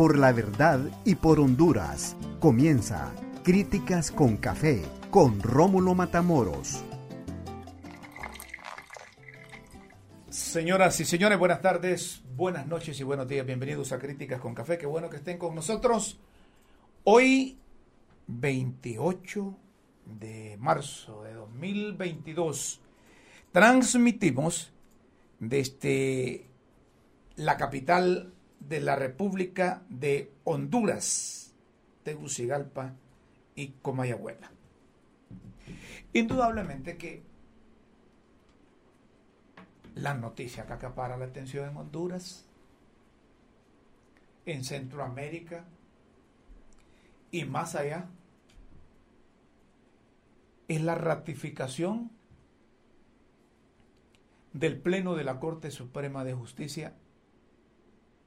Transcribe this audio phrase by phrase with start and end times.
[0.00, 2.16] por la verdad y por Honduras.
[2.38, 3.12] Comienza
[3.44, 6.82] Críticas con Café con Rómulo Matamoros.
[10.30, 13.44] Señoras y señores, buenas tardes, buenas noches y buenos días.
[13.44, 14.78] Bienvenidos a Críticas con Café.
[14.78, 16.18] Qué bueno que estén con nosotros.
[17.04, 17.58] Hoy,
[18.26, 19.54] 28
[20.18, 22.80] de marzo de 2022,
[23.52, 24.72] transmitimos
[25.40, 26.46] desde
[27.36, 28.32] la capital
[28.70, 31.52] de la República de Honduras,
[32.04, 32.94] Tegucigalpa
[33.56, 34.48] y Comayagüela.
[36.12, 37.24] Indudablemente que
[39.96, 42.46] la noticia que acapara la atención en Honduras,
[44.46, 45.64] en Centroamérica
[47.32, 48.06] y más allá,
[50.68, 52.12] es la ratificación
[54.52, 56.94] del Pleno de la Corte Suprema de Justicia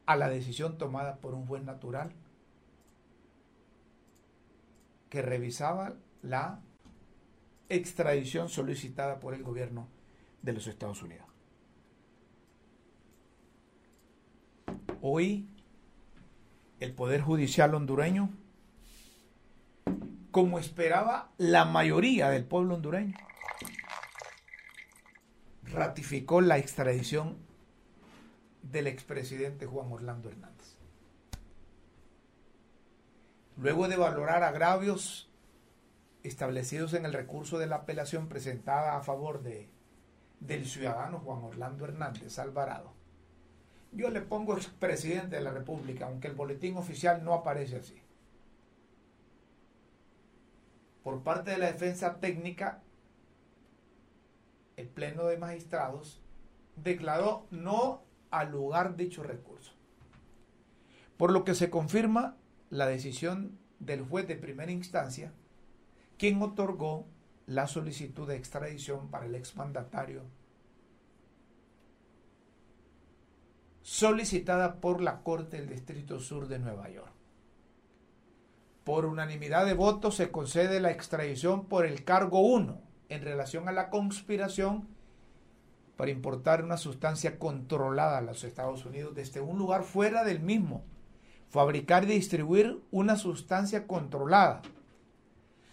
[0.06, 2.12] a la decisión tomada por un juez natural
[5.10, 6.60] que revisaba la
[7.70, 9.88] extradición solicitada por el gobierno
[10.42, 11.28] de los Estados Unidos.
[15.02, 15.48] Hoy
[16.80, 18.30] el Poder Judicial hondureño,
[20.32, 23.16] como esperaba la mayoría del pueblo hondureño,
[25.64, 27.38] ratificó la extradición
[28.64, 30.78] del expresidente Juan Orlando Hernández.
[33.58, 35.30] Luego de valorar agravios
[36.24, 39.70] establecidos en el recurso de la apelación presentada a favor de,
[40.40, 42.94] del ciudadano Juan Orlando Hernández Alvarado,
[43.92, 48.02] yo le pongo expresidente de la República, aunque el boletín oficial no aparece así.
[51.04, 52.82] Por parte de la defensa técnica,
[54.78, 56.22] el Pleno de Magistrados
[56.76, 58.02] declaró no
[58.34, 59.74] al dicho recurso.
[61.18, 62.38] Por lo que se confirma
[62.70, 65.32] la decisión del juez de primera instancia,
[66.18, 67.06] quien otorgó
[67.46, 70.24] la solicitud de extradición para el exmandatario
[73.84, 77.12] solicitada por la Corte del Distrito Sur de Nueva York.
[78.86, 83.74] Por unanimidad de votos se concede la extradición por el cargo 1 en relación a
[83.74, 84.88] la conspiración
[85.96, 90.84] para importar una sustancia controlada a los Estados Unidos desde un lugar fuera del mismo.
[91.50, 94.64] Fabricar y distribuir una sustancia controlada.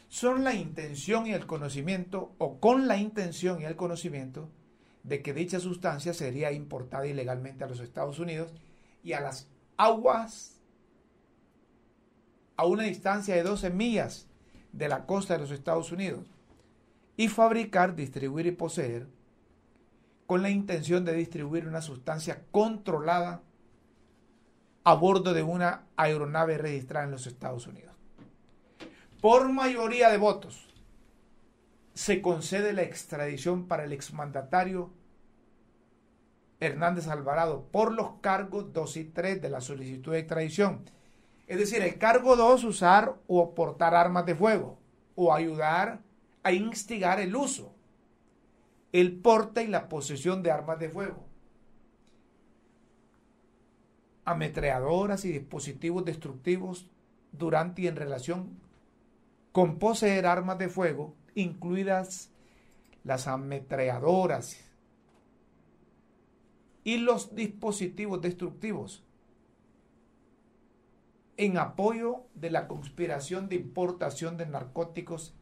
[0.09, 4.51] Son la intención y el conocimiento, o con la intención y el conocimiento,
[5.05, 8.53] de que dicha sustancia sería importada ilegalmente a los Estados Unidos
[9.03, 9.49] y a las
[9.79, 10.61] aguas
[12.57, 14.27] a una distancia de 12 millas
[14.73, 16.27] de la costa de los Estados Unidos.
[17.17, 19.07] Y fabricar, distribuir y poseer
[20.31, 23.43] con la intención de distribuir una sustancia controlada
[24.85, 27.97] a bordo de una aeronave registrada en los Estados Unidos.
[29.21, 30.69] Por mayoría de votos,
[31.95, 34.93] se concede la extradición para el exmandatario
[36.61, 40.85] Hernández Alvarado por los cargos 2 y 3 de la solicitud de extradición.
[41.49, 44.79] Es decir, el cargo 2, usar o portar armas de fuego
[45.17, 46.03] o ayudar
[46.45, 47.75] a instigar el uso
[48.93, 51.25] el porte y la posesión de armas de fuego,
[54.25, 56.89] ametralladoras y dispositivos destructivos
[57.33, 58.59] durante y en relación
[59.53, 62.31] con poseer armas de fuego, incluidas
[63.05, 64.59] las ametralladoras
[66.83, 69.05] y los dispositivos destructivos,
[71.37, 75.35] en apoyo de la conspiración de importación de narcóticos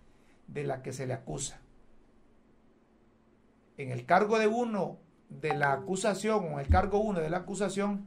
[0.47, 1.61] de la que se le acusa
[3.79, 4.99] en el cargo de uno
[5.31, 8.07] de la acusación o en el cargo uno de la acusación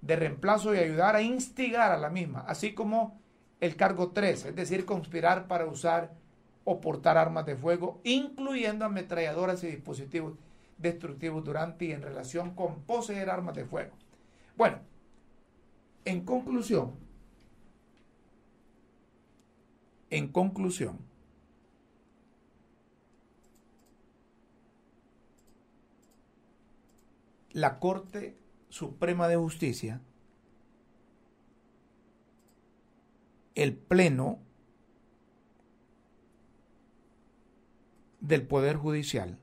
[0.00, 3.20] de reemplazo y ayudar a instigar a la misma, así como
[3.60, 6.12] el cargo 3, es decir, conspirar para usar
[6.64, 10.34] o portar armas de fuego, incluyendo ametralladoras y dispositivos
[10.78, 13.92] destructivos durante y en relación con poseer armas de fuego.
[14.56, 14.78] Bueno,
[16.04, 16.92] en conclusión,
[20.10, 20.98] en conclusión,
[27.52, 28.36] la Corte
[28.68, 30.00] Suprema de Justicia,
[33.54, 34.38] el Pleno
[38.20, 39.38] del Poder Judicial,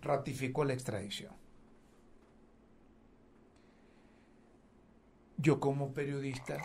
[0.00, 1.32] ratificó la extradición.
[5.36, 6.56] Yo como periodista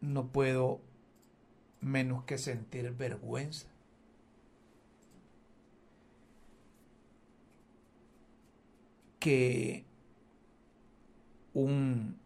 [0.00, 0.80] no puedo
[1.80, 3.68] menos que sentir vergüenza.
[9.18, 9.84] Que
[11.52, 12.18] un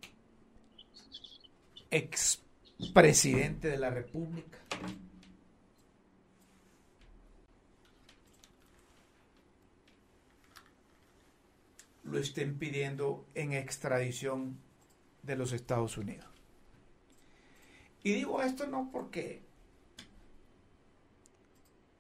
[1.91, 4.59] expresidente de la República
[12.05, 14.59] lo estén pidiendo en extradición
[15.23, 16.33] de los Estados Unidos.
[18.04, 19.42] Y digo esto no porque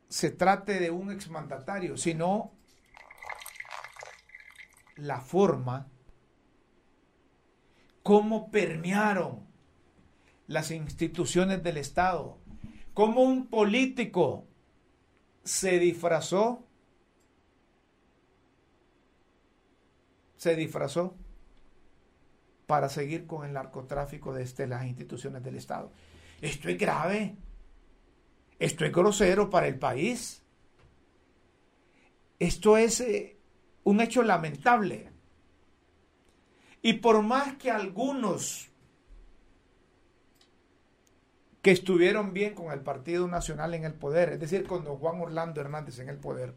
[0.08, 2.52] se trate de un exmandatario, sino
[4.96, 5.88] la forma
[8.02, 9.46] cómo permearon
[10.46, 12.38] las instituciones del Estado,
[12.92, 14.46] cómo un político
[15.42, 16.66] se disfrazó,
[20.36, 21.16] se disfrazó
[22.66, 25.92] para seguir con el narcotráfico desde las instituciones del Estado.
[26.40, 27.36] Esto es grave.
[28.58, 30.42] Esto es grosero para el país.
[32.38, 33.38] Esto es eh,
[33.84, 35.10] un hecho lamentable.
[36.82, 38.70] Y por más que algunos
[41.62, 45.18] que estuvieron bien con el Partido Nacional en el poder, es decir, con don Juan
[45.20, 46.54] Orlando Hernández en el poder,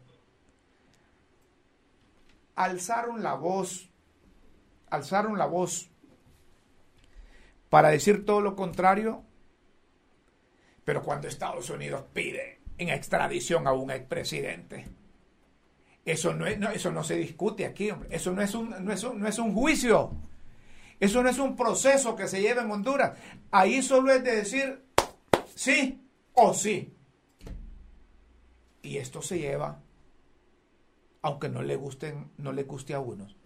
[2.54, 3.88] alzaron la voz,
[4.90, 5.90] alzaron la voz
[7.68, 9.24] para decir todo lo contrario,
[10.84, 14.86] pero cuando Estados Unidos pide en extradición a un expresidente,
[16.04, 18.08] eso no, es, eso no se discute aquí, hombre.
[18.10, 20.12] Eso no es, un, no, es no es un juicio.
[20.98, 23.18] Eso no es un proceso que se lleva en Honduras.
[23.50, 24.82] Ahí solo es de decir
[25.54, 26.94] sí o sí.
[28.80, 29.82] Y esto se lleva,
[31.20, 33.36] aunque no le gusten, no le guste a unos,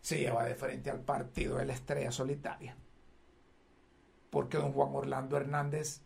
[0.00, 2.76] se lleva de frente al partido de la estrella solitaria
[4.30, 6.02] porque don Juan Orlando Hernández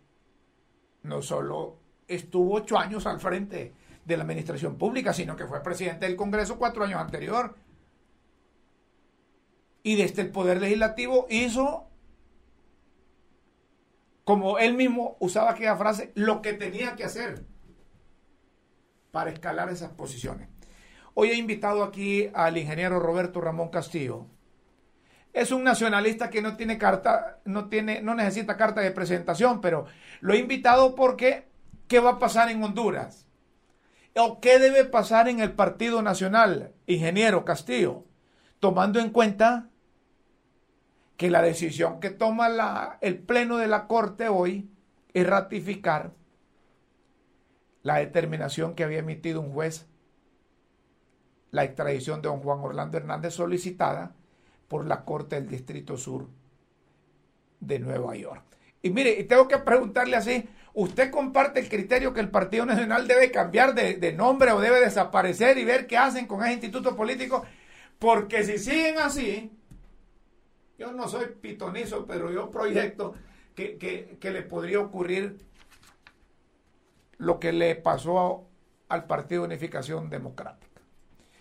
[1.02, 1.78] no solo
[2.08, 3.74] estuvo ocho años al frente
[4.04, 7.56] de la administración pública, sino que fue presidente del Congreso cuatro años anterior.
[9.82, 11.86] Y desde el Poder Legislativo hizo,
[14.24, 17.46] como él mismo usaba aquella frase, lo que tenía que hacer
[19.10, 20.48] para escalar esas posiciones.
[21.14, 24.26] Hoy he invitado aquí al ingeniero Roberto Ramón Castillo,
[25.32, 29.86] es un nacionalista que no tiene carta, no tiene, no necesita carta de presentación, pero
[30.20, 31.48] lo he invitado porque
[31.86, 33.26] ¿qué va a pasar en Honduras?
[34.16, 38.04] ¿O qué debe pasar en el Partido Nacional, ingeniero Castillo?
[38.58, 39.68] Tomando en cuenta
[41.16, 44.68] que la decisión que toma la, el Pleno de la Corte hoy
[45.14, 46.12] es ratificar
[47.82, 49.86] la determinación que había emitido un juez,
[51.52, 54.14] la extradición de don Juan Orlando Hernández solicitada
[54.70, 56.28] por la Corte del Distrito Sur
[57.58, 58.44] de Nueva York.
[58.82, 63.08] Y mire, y tengo que preguntarle así, ¿usted comparte el criterio que el Partido Nacional
[63.08, 67.44] debe cambiar de, nombre o debe desaparecer y ver qué hacen con ese instituto político?
[67.98, 69.50] Porque si siguen así,
[70.78, 73.14] yo no soy pitonizo, pero yo proyecto
[73.56, 75.36] que, que le podría ocurrir
[77.18, 78.46] lo que le pasó
[78.88, 80.69] al Partido de Unificación Democrática.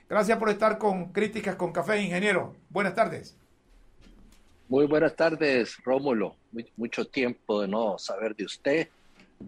[0.10, 2.56] Gracias por estar con Críticas con Café, ingeniero.
[2.72, 3.38] Buenas tardes.
[4.68, 6.36] Muy buenas tardes, Rómulo.
[6.78, 8.88] Mucho tiempo de no saber de usted.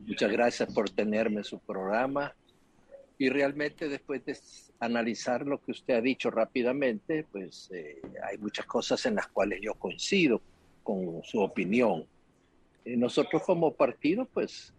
[0.06, 2.36] Muchas gracias por tenerme en su programa.
[3.18, 4.38] Y realmente después de
[4.80, 9.62] analizar lo que usted ha dicho rápidamente, pues eh, hay muchas cosas en las cuales
[9.64, 10.42] yo coincido
[10.84, 12.06] con su opinión.
[12.86, 14.72] Eh, nosotros como partido, pues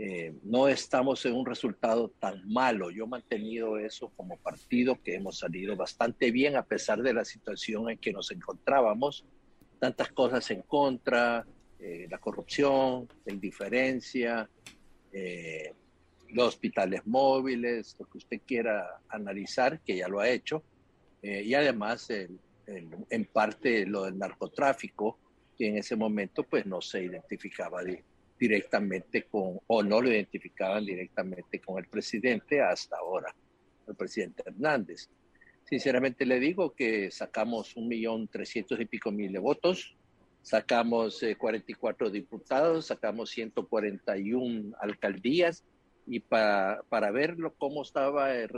[0.00, 2.88] eh, no estamos en un resultado tan malo.
[2.88, 7.24] Yo he mantenido eso como partido, que hemos salido bastante bien a pesar de la
[7.24, 9.24] situación en que nos encontrábamos.
[9.80, 11.44] Tantas cosas en contra,
[11.80, 14.48] eh, la corrupción, la indiferencia,
[15.12, 15.74] eh,
[16.28, 20.62] los hospitales móviles, lo que usted quiera analizar, que ya lo ha hecho,
[21.20, 25.18] y además en parte lo del narcotráfico,
[25.56, 28.04] que en ese momento pues no se identificaba de,
[28.38, 33.34] directamente con, o no lo identificaban directamente con el presidente hasta ahora,
[33.86, 35.08] el presidente Hernández.
[35.64, 39.96] Sinceramente le digo que sacamos un millón trescientos y pico mil de votos,
[40.42, 45.64] sacamos 44 eh, diputados, sacamos 141 alcaldías
[46.08, 48.50] y para, para verlo cómo estaba el,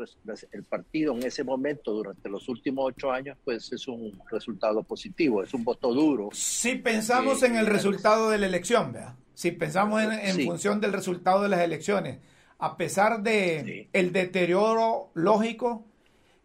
[0.68, 5.52] partido en ese momento durante los últimos ocho años, pues es un resultado positivo, es
[5.52, 6.28] un voto duro.
[6.32, 11.42] Si pensamos en el resultado de la elección, vea si pensamos en, función del resultado
[11.42, 12.18] de las elecciones,
[12.58, 15.86] a pesar de el deterioro lógico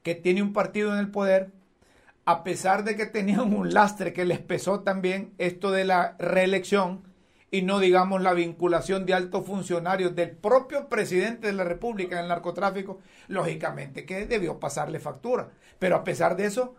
[0.01, 1.51] que tiene un partido en el poder,
[2.23, 7.03] a pesar de que tenían un lastre que les pesó también esto de la reelección,
[7.51, 12.23] y no digamos la vinculación de altos funcionarios del propio presidente de la República en
[12.23, 15.51] el narcotráfico, lógicamente que debió pasarle factura.
[15.79, 16.75] Pero a pesar de eso,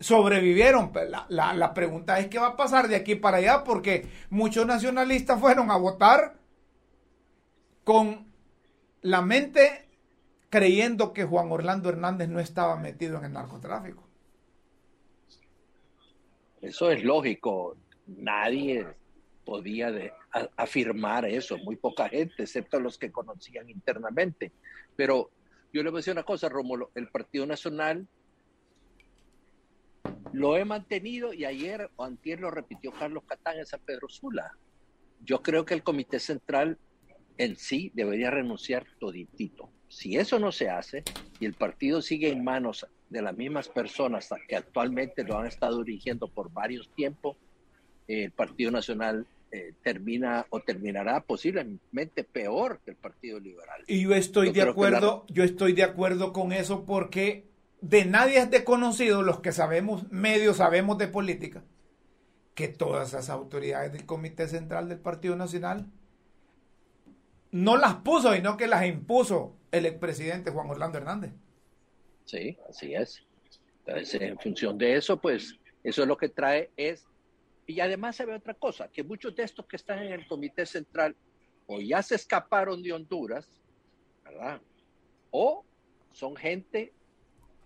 [0.00, 0.92] sobrevivieron.
[0.92, 4.66] Pues, la, la, pregunta es qué va a pasar de aquí para allá, porque muchos
[4.66, 6.38] nacionalistas fueron a votar
[7.84, 8.26] con
[9.02, 9.88] la mente
[10.50, 14.08] creyendo que Juan Orlando Hernández no estaba metido en el narcotráfico.
[16.60, 17.76] Eso es lógico.
[18.06, 18.86] Nadie
[19.48, 19.90] podía
[20.58, 24.52] afirmar eso, muy poca gente, excepto los que conocían internamente.
[24.94, 25.30] Pero
[25.72, 28.06] yo le voy a decir una cosa, Rómulo, el Partido Nacional
[30.34, 34.52] lo he mantenido y ayer o antier lo repitió Carlos Catán en San Pedro Sula.
[35.24, 36.76] Yo creo que el Comité Central
[37.38, 39.70] en sí debería renunciar toditito.
[39.88, 41.04] Si eso no se hace
[41.40, 45.82] y el partido sigue en manos de las mismas personas que actualmente lo han estado
[45.82, 47.38] dirigiendo por varios tiempos,
[48.08, 53.82] el Partido Nacional eh, termina o terminará posiblemente peor que el Partido Liberal.
[53.86, 57.48] Y yo estoy de acuerdo, yo estoy de acuerdo con eso porque
[57.80, 61.64] de nadie es desconocido, los que sabemos, medio sabemos de política,
[62.54, 65.86] que todas esas autoridades del Comité Central del Partido Nacional
[67.50, 71.32] no las puso, sino que las impuso el expresidente Juan Orlando Hernández.
[72.24, 73.22] Sí, así es.
[73.86, 77.06] Entonces, en función de eso, pues, eso es lo que trae es,
[77.68, 80.64] y además se ve otra cosa, que muchos de estos que están en el Comité
[80.64, 81.14] Central
[81.66, 83.46] o ya se escaparon de Honduras,
[84.24, 84.62] ¿verdad?
[85.30, 85.66] O
[86.12, 86.94] son gente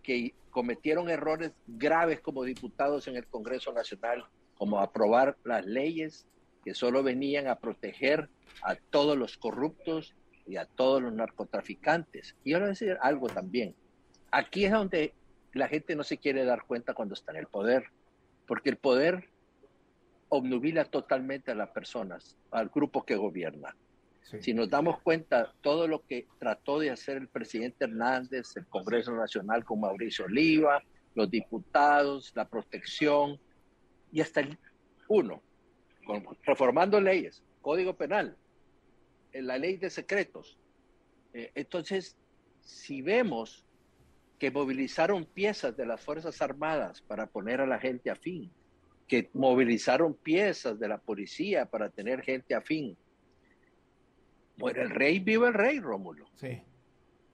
[0.02, 6.26] que cometieron errores graves como diputados en el Congreso Nacional, como aprobar las leyes
[6.64, 8.28] que solo venían a proteger
[8.62, 10.16] a todos los corruptos
[10.49, 12.35] y a todos los narcotraficantes.
[12.42, 13.76] Y ahora decir algo también.
[14.32, 15.14] Aquí es donde
[15.52, 17.85] la gente no se quiere dar cuenta cuando está en el poder,
[18.49, 19.32] porque el poder
[20.35, 23.77] obnubila totalmente a las personas, al grupo que gobierna.
[24.41, 29.12] Si nos damos cuenta, todo lo que trató de hacer el presidente Hernández, el Congreso
[29.12, 30.83] Nacional con Mauricio Oliva,
[31.15, 33.39] los diputados, la protección,
[34.11, 34.59] y hasta el
[35.07, 35.43] uno,
[36.45, 38.35] reformando leyes, código penal,
[39.35, 40.57] la ley de secretos.
[41.35, 42.17] Eh, entonces,
[42.62, 43.67] si vemos
[44.39, 48.51] que movilizaron piezas de las Fuerzas Armadas para poner a la gente a fin,
[49.12, 52.97] que movilizaron piezas de la policía para tener gente a fin,
[54.57, 56.25] bueno, el rey vive el rey, Rómulo.
[56.37, 56.62] Sí.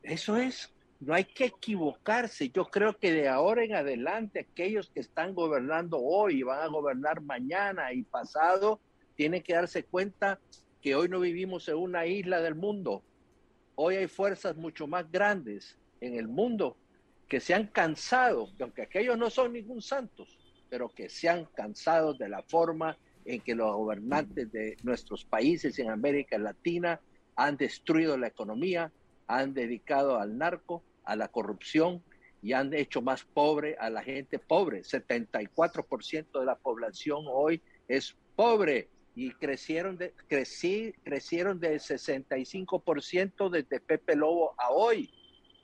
[0.02, 0.74] Eso es.
[0.98, 2.48] No hay que equivocarse.
[2.48, 6.66] Yo creo que de ahora en adelante aquellos que están gobernando hoy y van a
[6.66, 8.80] gobernar mañana y pasado
[9.14, 10.40] tienen que darse cuenta
[10.82, 13.04] que hoy no vivimos en una isla del mundo.
[13.76, 16.76] Hoy hay fuerzas mucho más grandes en el mundo
[17.28, 20.37] que se han cansado, aunque aquellos no son ningún santos,
[20.68, 25.78] pero que se han cansado de la forma en que los gobernantes de nuestros países
[25.78, 27.00] en América Latina
[27.36, 28.90] han destruido la economía,
[29.26, 32.02] han dedicado al narco, a la corrupción
[32.42, 34.82] y han hecho más pobre a la gente pobre.
[34.82, 43.80] 74% de la población hoy es pobre y crecieron de, crecí, crecieron del 65% desde
[43.80, 45.10] Pepe Lobo a hoy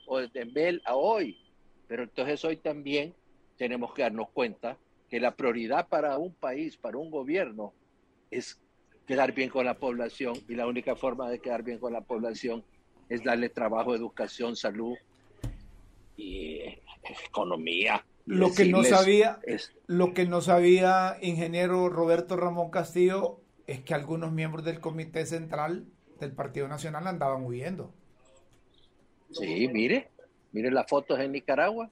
[0.07, 1.37] o desde Mel a hoy.
[1.87, 3.15] Pero entonces hoy también
[3.57, 4.77] tenemos que darnos cuenta
[5.09, 7.73] que la prioridad para un país, para un gobierno,
[8.31, 8.59] es
[9.07, 12.63] quedar bien con la población y la única forma de quedar bien con la población
[13.09, 14.95] es darle trabajo, educación, salud
[16.17, 16.59] y
[17.27, 18.03] economía.
[18.25, 19.39] Lo que no sabía,
[19.85, 25.85] lo que no sabía ingeniero Roberto Ramón Castillo es que algunos miembros del Comité Central
[26.19, 27.93] del Partido Nacional andaban huyendo.
[29.31, 30.09] Sí, mire,
[30.51, 31.91] mire las fotos en Nicaragua.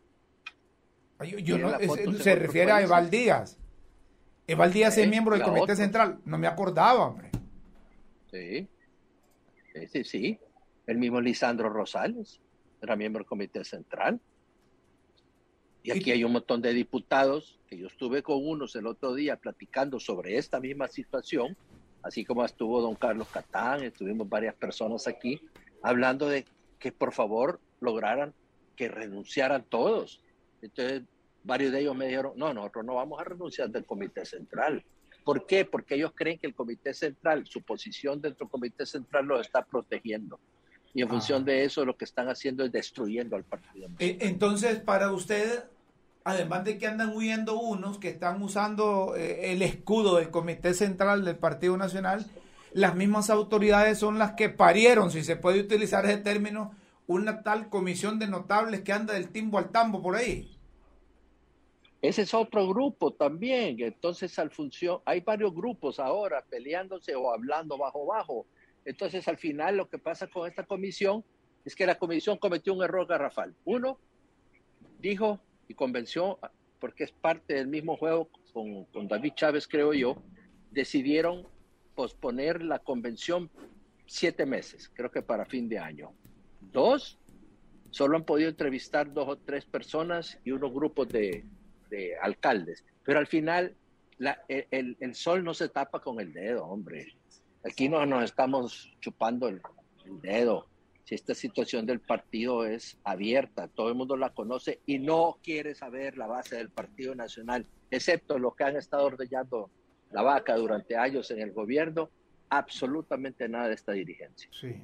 [1.21, 1.77] Yo, no,
[2.19, 3.57] se refiere a Eval Díaz.
[4.47, 6.19] Eval Díaz es miembro del Comité Central.
[6.25, 7.29] No me acordaba, hombre.
[8.31, 8.67] Sí.
[9.91, 10.39] Sí, sí,
[10.85, 12.39] El mismo Lisandro Rosales
[12.81, 14.19] era miembro del Comité Central.
[15.81, 19.35] Y aquí hay un montón de diputados, que yo estuve con unos el otro día
[19.35, 21.57] platicando sobre esta misma situación,
[22.01, 25.41] así como estuvo don Carlos Catán, estuvimos varias personas aquí,
[25.81, 26.45] hablando de
[26.79, 28.33] que por favor lograran
[28.77, 30.22] que renunciaran todos.
[30.63, 31.03] Entonces,
[31.43, 34.83] varios de ellos me dijeron, no, nosotros no vamos a renunciar del Comité Central.
[35.23, 35.65] ¿Por qué?
[35.65, 39.63] Porque ellos creen que el Comité Central, su posición dentro del Comité Central los está
[39.63, 40.39] protegiendo.
[40.93, 41.45] Y en función ah.
[41.45, 43.89] de eso lo que están haciendo es destruyendo al partido.
[43.99, 45.63] E, entonces, para usted,
[46.23, 51.25] además de que andan huyendo unos que están usando eh, el escudo del Comité Central
[51.25, 52.25] del Partido Nacional,
[52.73, 56.75] las mismas autoridades son las que parieron, si se puede utilizar ese término,
[57.13, 60.49] una tal comisión de notables que anda del timbo al tambo por ahí.
[62.01, 63.77] ese es otro grupo también.
[63.79, 68.45] Entonces, al función, hay varios grupos ahora peleándose o hablando bajo bajo.
[68.85, 71.23] Entonces, al final, lo que pasa con esta comisión
[71.63, 73.55] es que la comisión cometió un error garrafal.
[73.63, 73.97] Uno
[74.99, 76.39] dijo y convenció,
[76.79, 80.17] porque es parte del mismo juego con, con David Chávez, creo yo,
[80.71, 81.47] decidieron
[81.95, 83.49] posponer la convención
[84.05, 86.11] siete meses, creo que para fin de año.
[86.73, 87.19] Dos,
[87.91, 91.45] solo han podido entrevistar dos o tres personas y unos grupos de,
[92.21, 92.83] alcaldes.
[93.03, 93.75] Pero al final,
[94.47, 97.15] el, sol no se tapa con el dedo, hombre.
[97.63, 99.61] Aquí no nos estamos chupando el,
[100.23, 100.67] dedo.
[101.03, 105.75] Si esta situación del partido es abierta, todo el mundo la conoce y no quiere
[105.75, 109.69] saber la base del Partido Nacional, excepto los que han estado ordeñando
[110.11, 112.09] la vaca durante años en el gobierno,
[112.49, 114.49] absolutamente nada de esta dirigencia.
[114.51, 114.75] Sí.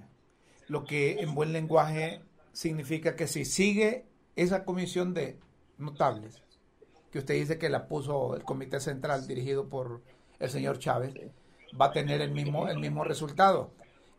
[0.69, 2.21] Lo que en buen lenguaje
[2.53, 5.39] significa que si sigue esa comisión de
[5.77, 6.41] notables,
[7.11, 10.01] que usted dice que la puso el Comité Central dirigido por
[10.38, 11.13] el señor Chávez,
[11.79, 13.71] va a tener el mismo, el mismo resultado.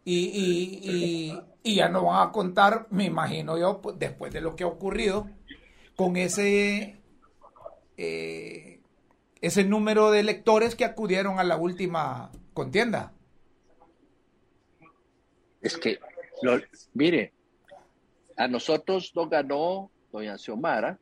[0.04, 4.66] Y, ya no van a contar, me imagino yo, pues, después de lo que ha
[4.66, 5.30] ocurrido,
[5.95, 7.00] con ese,
[7.97, 8.80] eh,
[9.40, 13.12] ese número de electores que acudieron a la última contienda.
[15.61, 16.00] Es que,
[16.95, 17.33] mire,
[18.37, 20.99] a nosotros nos ganó doña Xiomara,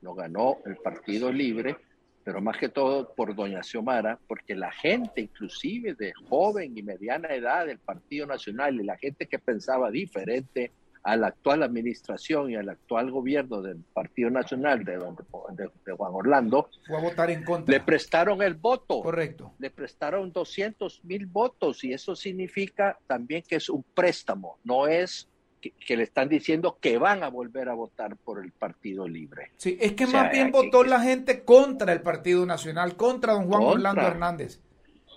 [0.00, 1.76] nos ganó el Partido Libre,
[2.24, 7.28] pero más que todo por doña Xiomara, porque la gente, inclusive de joven y mediana
[7.28, 12.56] edad del Partido Nacional y la gente que pensaba diferente a la actual administración y
[12.56, 17.76] al actual gobierno del Partido Nacional de, de, Juan Orlando, Fue a votar en contra.
[17.76, 19.02] le prestaron el voto.
[19.02, 19.52] Correcto.
[19.58, 25.28] Le prestaron 200 mil votos y eso significa también que es un préstamo, no es
[25.60, 29.52] que, le están diciendo que van a volver a votar por el Partido Libre.
[29.56, 33.62] Sí, es que más bien votó la gente contra el Partido Nacional, contra don Juan
[33.62, 34.60] Orlando Hernández.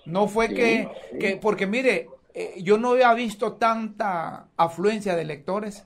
[0.04, 0.88] No fue que,
[1.18, 5.84] que, porque mire, eh, yo no había visto tanta afluencia de electores,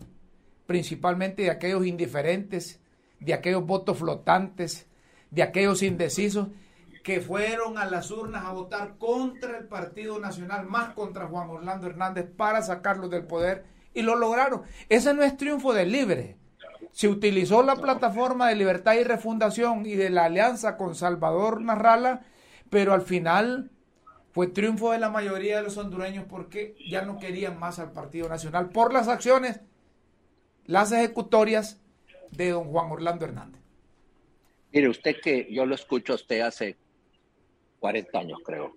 [0.67, 2.81] principalmente de aquellos indiferentes,
[3.21, 4.89] de aquellos votos flotantes,
[5.31, 6.49] de aquellos indecisos,
[7.05, 11.87] que fueron a las urnas a votar contra el Partido Nacional, más contra Juan Orlando
[11.87, 14.63] Hernández, para sacarlo del poder y lo lograron.
[14.89, 16.37] Ese no es triunfo del libre.
[16.91, 22.23] Se utilizó la plataforma de libertad y refundación y de la alianza con Salvador Narrala,
[22.71, 23.71] pero al final
[24.33, 28.29] fue triunfo de la mayoría de los hondureños porque ya no querían más al Partido
[28.29, 29.61] Nacional por las acciones,
[30.67, 31.81] las ejecutorias
[32.31, 33.61] de don Juan Orlando Hernández.
[34.73, 36.77] Mire, usted que yo lo escucho a usted hace
[37.81, 38.73] 40 años, creo.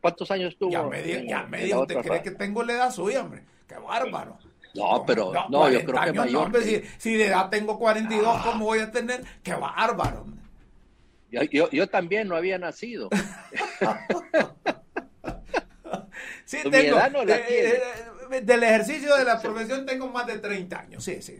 [0.00, 0.70] ¿Cuántos años tuvo?
[0.70, 3.42] Ya me, ya me ¿usted cree que tengo la edad suya, hombre?
[3.66, 4.38] ¡Qué bárbaro!
[4.74, 6.52] No, pero no, yo creo que mayor.
[6.98, 8.42] si, de edad tengo 42, ah.
[8.44, 9.22] ¿cómo voy a tener?
[9.42, 10.26] ¡Qué bárbaro!
[11.30, 13.08] Yo, yo, también no había nacido.
[16.58, 17.82] sí, tengo, eh,
[18.30, 21.38] eh, del ejercicio de la profesión tengo más de 30 años, sí, sí.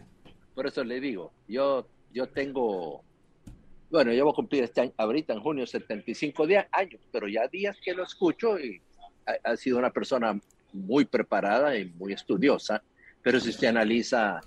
[0.54, 3.02] Por eso le digo, yo, yo tengo,
[3.90, 7.46] bueno, yo voy a cumplir este año, ahorita en junio 75 días, años, pero ya
[7.48, 8.80] días que lo escucho y
[9.44, 10.38] ha sido una persona
[10.72, 12.82] muy preparada y muy estudiosa
[13.22, 14.40] pero si usted analiza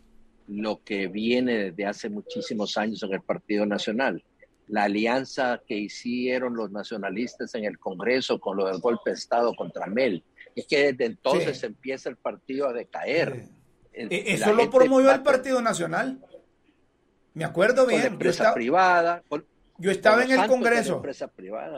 [0.47, 4.23] lo que viene desde hace muchísimos años en el Partido Nacional,
[4.67, 9.54] la alianza que hicieron los nacionalistas en el Congreso con lo del golpe de Estado
[9.56, 10.23] contra Mel,
[10.55, 13.49] es que desde entonces empieza el partido a decaer.
[13.91, 16.19] Eso lo promovió el Partido Nacional.
[17.33, 18.01] Me acuerdo bien.
[18.01, 19.23] empresa privada.
[19.77, 21.03] yo estaba en el Congreso.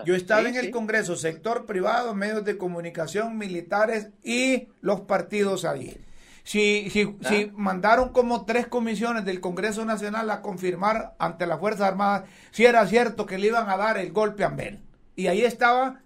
[0.05, 5.97] Yo estaba en el Congreso, sector privado, medios de comunicación, militares y los partidos ahí.
[6.43, 11.89] Si, si, si mandaron como tres comisiones del Congreso Nacional a confirmar ante las Fuerzas
[11.89, 14.79] Armadas si era cierto que le iban a dar el golpe a Mel.
[15.15, 16.03] Y ahí estaba,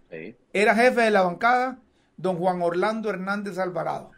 [0.53, 1.77] era jefe de la bancada,
[2.21, 4.12] don Juan Orlando Hernández Alvarado.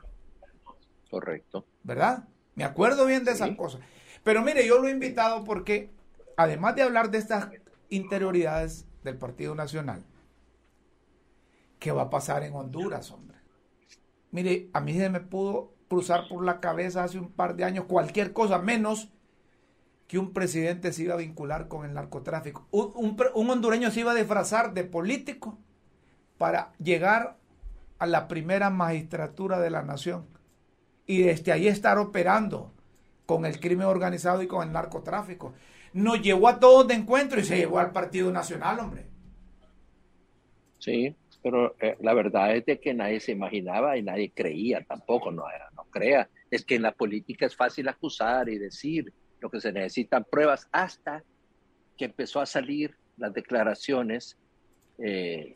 [1.10, 1.66] Correcto.
[1.84, 2.28] ¿Verdad?
[2.56, 3.82] Me acuerdo bien de esas cosas.
[4.24, 5.92] Pero mire, yo lo he invitado porque,
[6.38, 7.50] además de hablar de estas
[7.90, 10.04] interioridades del Partido Nacional,
[11.80, 13.38] ¿qué va a pasar en Honduras, hombre?
[14.32, 17.86] Mire, a mí se me pudo cruzar por la cabeza hace un par de años
[17.86, 19.10] cualquier cosa, menos
[20.08, 22.68] que un presidente se iba a vincular con el narcotráfico.
[22.72, 23.18] Un,
[23.50, 25.60] hondureño se iba a disfrazar de político
[26.38, 27.38] para llegar
[28.04, 30.26] a la primera magistratura de la nación
[31.08, 32.74] y desde ahí estar operando
[33.26, 35.54] con el crimen organizado y con el narcotráfico.
[35.94, 39.06] Nos llevó a todos de encuentro y se llevó al Partido Nacional, hombre.
[40.80, 45.44] Sí, pero eh, la verdad es que nadie se imaginaba y nadie creía tampoco, no,
[45.78, 46.30] no crea.
[46.52, 50.68] Es que en la política es fácil acusar y decir lo que se necesitan pruebas
[50.74, 51.24] hasta
[51.98, 54.38] que empezó a salir las declaraciones
[54.98, 55.56] eh,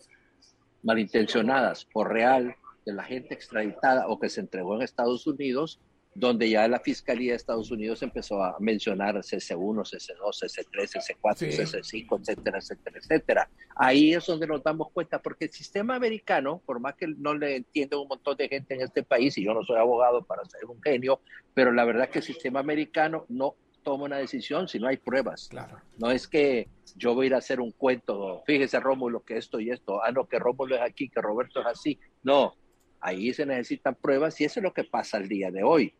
[0.83, 5.79] malintencionadas o real de la gente extraditada o que se entregó en Estados Unidos,
[6.17, 12.19] donde ya la Fiscalía de Estados Unidos empezó a mencionar CC1, CC2, CC3, CC4, CC5,
[12.19, 13.49] etcétera, etcétera, etcétera.
[13.75, 17.57] Ahí es donde nos damos cuenta, porque el sistema americano, por más que no le
[17.57, 20.65] entienda un montón de gente en este país, y yo no soy abogado para ser
[20.65, 21.21] un genio,
[21.53, 25.49] pero la verdad que el sistema americano no toma una decisión si no hay pruebas.
[25.49, 25.79] Claro.
[25.99, 29.59] No es que yo voy a ir a hacer un cuento, fíjese Rómulo que esto
[29.59, 31.99] y esto, ah no, que Rómulo es aquí, que Roberto es así.
[32.23, 32.55] No,
[32.99, 35.93] ahí se necesitan pruebas y eso es lo que pasa al día de hoy.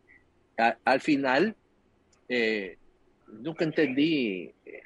[0.84, 1.54] al final,
[2.28, 2.76] eh,
[3.28, 4.82] nunca entendí eh,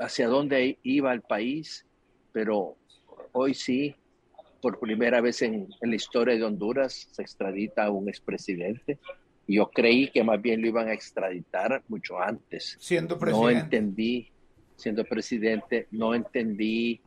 [0.00, 1.84] hacia dónde iba el país,
[2.32, 2.76] pero
[3.32, 3.94] hoy sí,
[4.62, 8.98] por primera vez en, en la historia de Honduras, se extradita a un expresidente
[9.48, 12.76] yo creí que más bien lo iban a extraditar mucho antes.
[12.78, 13.54] Siendo presidente.
[13.54, 14.30] No entendí,
[14.78, 17.02] siendo presidente, no entendí,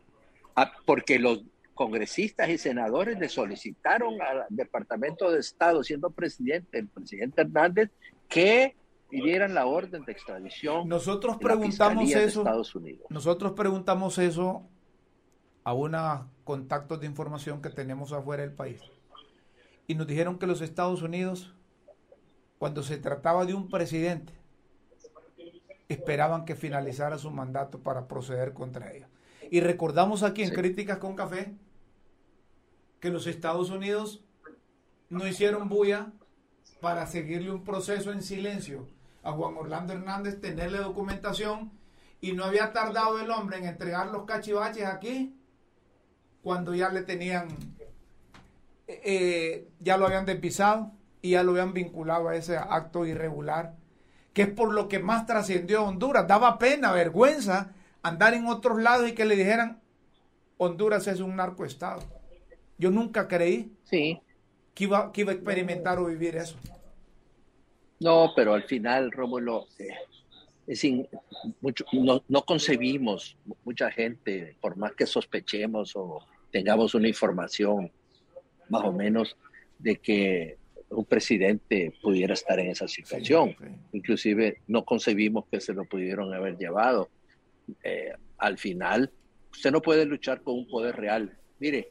[0.55, 6.87] ah, porque los congresistas y senadores le solicitaron al Departamento de Estado, siendo presidente, el
[6.87, 7.89] presidente Hernández,
[8.27, 8.75] que
[9.09, 10.87] pidieran la orden de extradición.
[10.87, 12.41] Nosotros preguntamos eso.
[12.41, 13.07] Estados Unidos.
[13.09, 14.67] Nosotros preguntamos eso
[15.63, 18.79] a unos contactos de información que tenemos afuera del país.
[19.87, 21.55] Y nos dijeron que los Estados Unidos
[22.61, 24.33] cuando se trataba de un presidente,
[25.91, 29.09] esperaban que finalizara su mandato para proceder contra ellos.
[29.49, 31.53] Y recordamos aquí en Críticas con Café
[32.99, 34.23] que los Estados Unidos
[35.09, 36.11] no hicieron bulla
[36.79, 38.87] para seguirle un proceso en silencio
[39.23, 41.71] a Juan Orlando Hernández, tenerle documentación
[42.21, 45.35] y no había tardado el hombre en entregar los cachivaches aquí
[46.41, 47.49] cuando ya le tenían,
[48.87, 53.75] eh, eh, ya lo habían despisado y ya lo habían vinculado a ese acto irregular,
[54.33, 56.27] que es por lo que más trascendió Honduras.
[56.27, 59.81] Daba pena, vergüenza andar en otros lados y que le dijeran,
[60.57, 62.01] Honduras es un narcoestado.
[62.77, 64.19] Yo nunca creí sí.
[64.73, 66.57] que, iba, que iba a experimentar o vivir eso.
[67.99, 71.05] No, pero al final, Rómulo, eh,
[71.61, 76.19] mucho, no, no concebimos, mucha gente, por más que sospechemos o
[76.51, 77.91] tengamos una información
[78.69, 79.37] más o menos
[79.77, 80.57] de que
[80.91, 83.55] un presidente pudiera estar en esa situación.
[83.93, 87.09] Inclusive no concebimos que se lo pudieron haber llevado.
[87.83, 89.11] Eh, al final,
[89.51, 91.37] usted no puede luchar con un poder real.
[91.59, 91.89] Mire,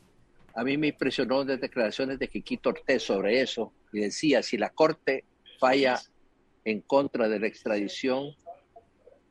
[0.55, 4.71] a mí me impresionó las declaraciones de Quiquito Ortez sobre eso y decía, si la
[4.71, 5.25] Corte
[5.59, 5.99] falla
[6.65, 8.35] en contra de la extradición,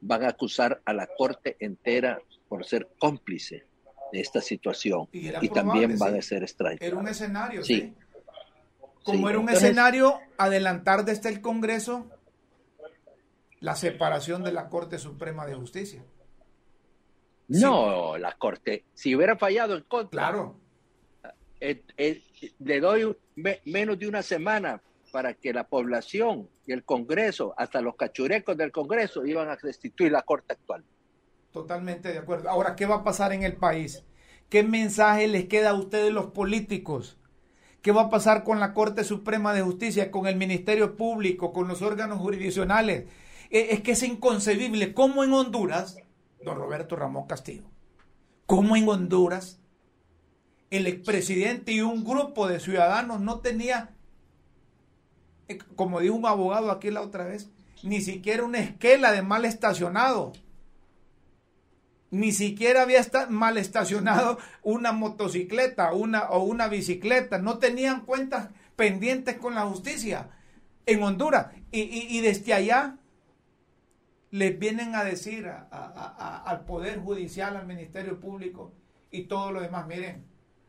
[0.01, 3.65] van a acusar a la Corte entera por ser cómplice
[4.11, 6.91] de esta situación y, también van a ser extraditados.
[6.91, 7.93] Era un escenario, sí
[9.11, 12.07] como era un escenario, adelantar desde el Congreso
[13.59, 16.03] la separación de la Corte Suprema de Justicia.
[17.49, 20.29] No, la Corte, si hubiera fallado en contra.
[20.29, 20.55] Claro.
[21.59, 22.23] Eh, eh,
[22.59, 23.17] le doy
[23.65, 28.71] menos de una semana para que la población y el Congreso, hasta los cachurecos del
[28.71, 30.83] Congreso, iban a restituir la Corte actual.
[31.51, 32.49] Totalmente de acuerdo.
[32.49, 34.05] Ahora, ¿qué va a pasar en el país?
[34.49, 37.18] ¿Qué mensaje les queda a ustedes los políticos?
[37.81, 41.67] ¿Qué va a pasar con la Corte Suprema de Justicia, con el Ministerio Público, con
[41.67, 43.05] los órganos jurisdiccionales?
[43.49, 45.97] Eh, es que es inconcebible cómo en Honduras,
[46.43, 47.63] don Roberto Ramón Castillo,
[48.45, 49.59] cómo en Honduras
[50.69, 53.91] el expresidente y un grupo de ciudadanos no tenía,
[55.47, 57.49] eh, como dijo un abogado aquí la otra vez,
[57.81, 60.33] ni siquiera una esquela de mal estacionado
[62.11, 69.37] ni siquiera había mal estacionado una motocicleta una, o una bicicleta, no tenían cuentas pendientes
[69.37, 70.29] con la justicia
[70.85, 71.47] en Honduras.
[71.71, 72.97] Y, desde allá
[74.31, 78.73] les vienen a decir al Poder Judicial, al Ministerio Público
[79.11, 80.23] y todo lo demás, miren,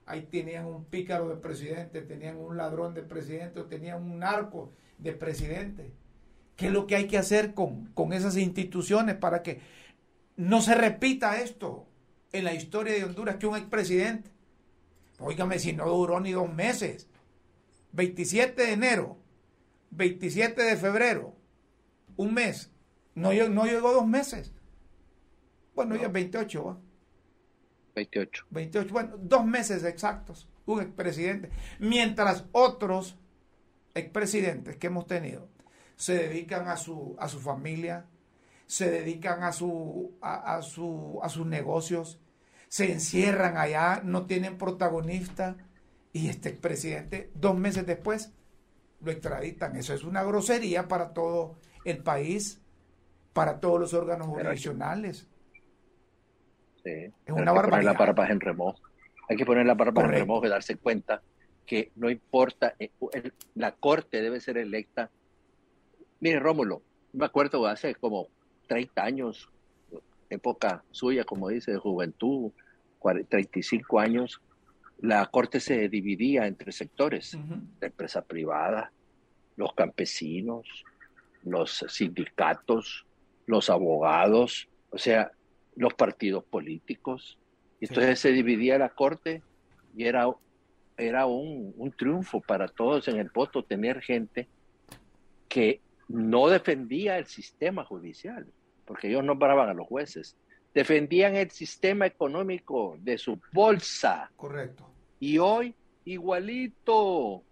[0.07, 5.13] ahí tenían un pícaro de presidente, tenían un ladrón de presidente, tenían un narco de
[5.13, 5.93] presidente.
[6.57, 9.61] ¿Qué es lo que hay que hacer con, con esas instituciones para que
[10.41, 11.87] no se repita esto
[12.33, 14.31] en la historia de Honduras que un expresidente,
[15.19, 17.09] oígame si no duró ni dos meses,
[17.93, 19.19] 27 de enero,
[19.91, 21.35] 27 de febrero,
[22.17, 22.71] un mes,
[23.15, 24.55] no, no llegó dos meses.
[25.75, 26.79] Bueno, ya 28, ¿va?
[27.95, 28.47] 28.
[28.49, 31.51] 28, bueno, dos meses exactos, un expresidente.
[31.79, 33.15] Mientras otros
[33.93, 35.49] expresidentes que hemos tenido
[35.97, 38.07] se dedican a su, a su familia,
[38.71, 42.21] se dedican a, su, a, su, a sus negocios,
[42.69, 45.57] se encierran allá, no tienen protagonista
[46.13, 48.33] y este presidente dos meses después
[49.01, 49.75] lo extraditan.
[49.75, 52.61] Eso es una grosería para todo el país,
[53.33, 55.27] para todos los órganos jurisdiccionales.
[56.85, 56.91] Sí.
[56.93, 57.91] Es una hay que poner barbaridad.
[57.91, 58.81] las barbas en remojo.
[59.29, 61.23] Hay que poner las barbas en remojo y darse cuenta
[61.67, 62.93] que no importa, eh,
[63.57, 65.11] la corte debe ser electa.
[66.21, 68.29] Mire, Rómulo, me acuerdo hace como
[68.71, 69.49] 30 años,
[70.29, 72.53] época suya, como dice, de juventud,
[73.01, 74.41] 40, 35 años,
[75.01, 77.37] la corte se dividía entre sectores,
[77.81, 78.93] la empresa privada,
[79.57, 80.85] los campesinos,
[81.43, 83.07] los sindicatos,
[83.47, 85.33] los abogados, o sea,
[85.75, 87.39] los partidos políticos.
[87.81, 87.93] Y Sí.
[87.95, 89.43] Entonces se dividía la corte
[89.97, 90.29] y era,
[90.97, 94.47] era un, un triunfo para todos en el voto tener gente
[95.49, 98.47] que no defendía el sistema judicial,
[98.91, 100.37] porque ellos nombraban a los jueces,
[100.75, 104.33] defendían el sistema económico de su bolsa.
[104.35, 104.85] Correcto.
[105.21, 107.45] Y hoy, igualito,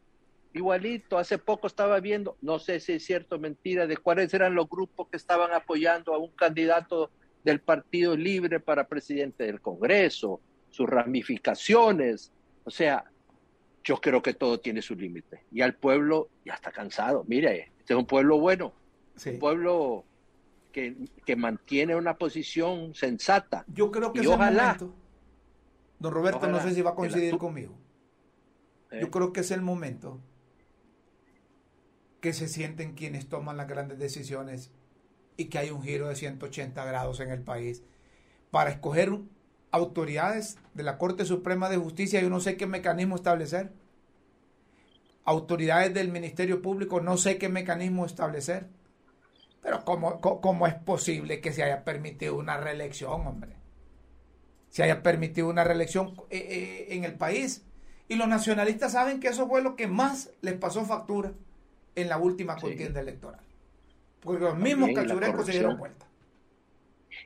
[0.53, 1.17] igualito.
[1.17, 4.69] Hace poco estaba viendo, no sé si es cierto o mentira, de cuáles eran los
[4.69, 7.13] grupos que estaban apoyando a un candidato
[7.45, 12.33] del Partido Libre para presidente del Congreso, sus ramificaciones.
[12.65, 13.05] O sea,
[13.85, 15.45] yo creo que todo tiene su límite.
[15.53, 17.25] Y al pueblo ya está cansado.
[17.29, 18.75] Mire, este es un pueblo bueno,
[19.15, 19.31] Sí.
[19.31, 20.05] un pueblo
[20.79, 23.65] que, que mantiene una posición sensata.
[23.67, 24.95] Yo creo que Y es el momento.
[25.99, 27.75] Don Roberto, no sé si va a la- coincidir conmigo.
[28.93, 28.99] ¿eh?
[29.01, 30.21] Yo creo que es el momento
[32.21, 34.71] que se sienten quienes toman las grandes decisiones
[35.37, 37.83] y que hay un giro de 180 grados en el país
[38.53, 39.13] para escoger
[39.73, 42.21] autoridades de la Corte Suprema de Justicia.
[42.21, 43.73] Yo no sé qué mecanismo establecer.
[45.25, 48.69] Autoridades del Ministerio Público, no sé qué mecanismo establecer.
[49.69, 53.51] Pero ¿cómo, cómo, es posible que se haya permitido una reelección, hombre?
[54.71, 57.67] Se haya permitido una reelección eh, eh, en el país.
[58.09, 61.33] Y los nacionalistas saben que eso fue lo que más les pasó factura
[61.97, 62.63] en la última Sí.
[62.63, 63.43] contienda electoral.
[64.21, 66.07] Porque los mismos cachurecos se dieron vuelta.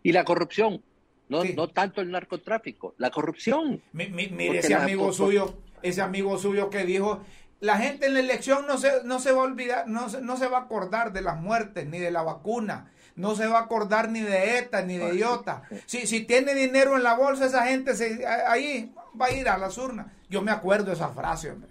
[0.03, 0.83] Y la corrupción,
[1.29, 1.55] no, Sí.
[1.55, 3.81] no tanto el narcotráfico, la corrupción.
[3.93, 7.21] Mi- mi- mire ese amigo suyo, ese amigo suyo que dijo,
[7.62, 10.37] la gente en la elección no se, no se va a olvidar, no se, no
[10.37, 13.62] se va a acordar de las muertes, ni de la vacuna, no se va a
[13.62, 15.62] acordar ni de ETA, ni de IOTA.
[15.87, 19.59] Si, si tiene dinero en la bolsa, esa gente se, ahí va a ir a
[19.59, 20.09] las urnas.
[20.29, 21.70] Yo me acuerdo de esa frase, hombre.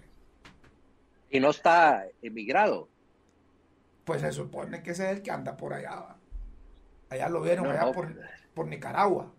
[1.28, 2.88] Y no está emigrado.
[4.04, 5.90] Pues se supone que ese es el que anda por allá.
[5.94, 6.16] va.
[7.10, 7.92] Allá lo vieron, No, allá no.
[7.92, 8.08] por,
[8.54, 9.30] por Nicaragua.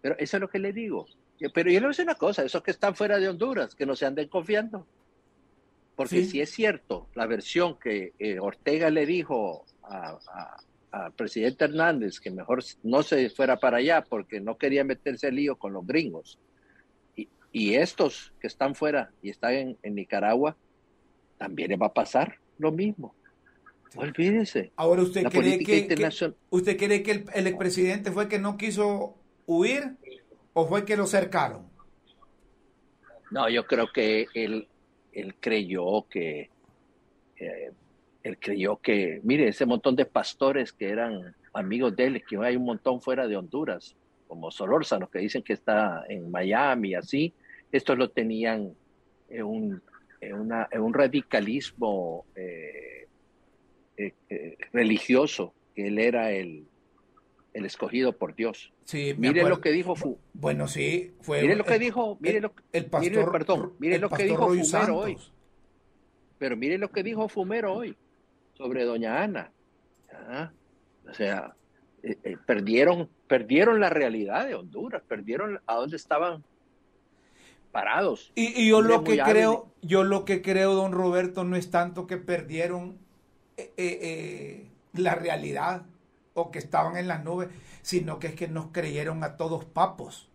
[0.00, 1.06] Pero eso es lo que le digo.
[1.52, 3.84] Pero yo le voy a decir una cosa, esos que están fuera de Honduras, que
[3.84, 4.86] no se anden confiando.
[6.00, 6.30] Porque Sí.
[6.30, 9.66] si es cierto la versión que eh, Ortega le dijo
[10.92, 15.34] al presidente Hernández que mejor no se fuera para allá porque no quería meterse en
[15.34, 16.38] lío con los gringos.
[17.16, 20.56] Y, y estos que están fuera y están en, en Nicaragua,
[21.36, 23.14] también les va a pasar lo mismo.
[23.90, 23.98] Sí.
[23.98, 24.72] Olvídese.
[24.76, 29.16] Ahora usted La cree que, usted cree que el, el expresidente fue que no quiso
[29.44, 29.96] huir
[30.54, 31.68] o fue que lo cercaron.
[33.30, 34.66] No, yo creo que él,
[35.12, 36.50] él creyó que,
[37.36, 37.72] eh,
[38.22, 42.56] él creyó que, mire, ese montón de pastores que eran amigos de él, que hay
[42.56, 43.96] un montón fuera de Honduras,
[44.28, 47.32] como Solórzano, que dicen que está en Miami, así,
[47.72, 48.72] estos lo tenían
[49.28, 49.82] en un,
[50.20, 53.06] en un radicalismo eh,
[53.96, 56.64] eh, religioso, que él era el,
[57.52, 58.72] el escogido por Dios.
[58.84, 62.36] Sí, Mire lo que dijo Fu, Bueno, sí, fue mire lo que el- dijo, mire
[62.36, 65.18] el, lo, el pastor, mire, perdón, mire el lo que dijo Roy Fumero hoy.
[66.38, 67.96] Pero mire lo que dijo Fumero hoy
[68.54, 69.52] sobre doña Ana.
[70.12, 70.50] Ah,
[71.08, 71.54] O sea,
[72.02, 76.42] eh, eh, perdieron, perdieron la realidad de Honduras, perdieron a dónde estaban
[77.72, 78.32] parados.
[78.34, 79.34] Y, y yo lo que hábil.
[79.34, 82.98] creo, yo lo que creo, don Roberto, no es tanto que perdieron
[83.56, 85.82] eh, la realidad
[86.40, 87.48] o que estaban en las nubes,
[87.82, 90.30] sino que es que nos creyeron a todos papos.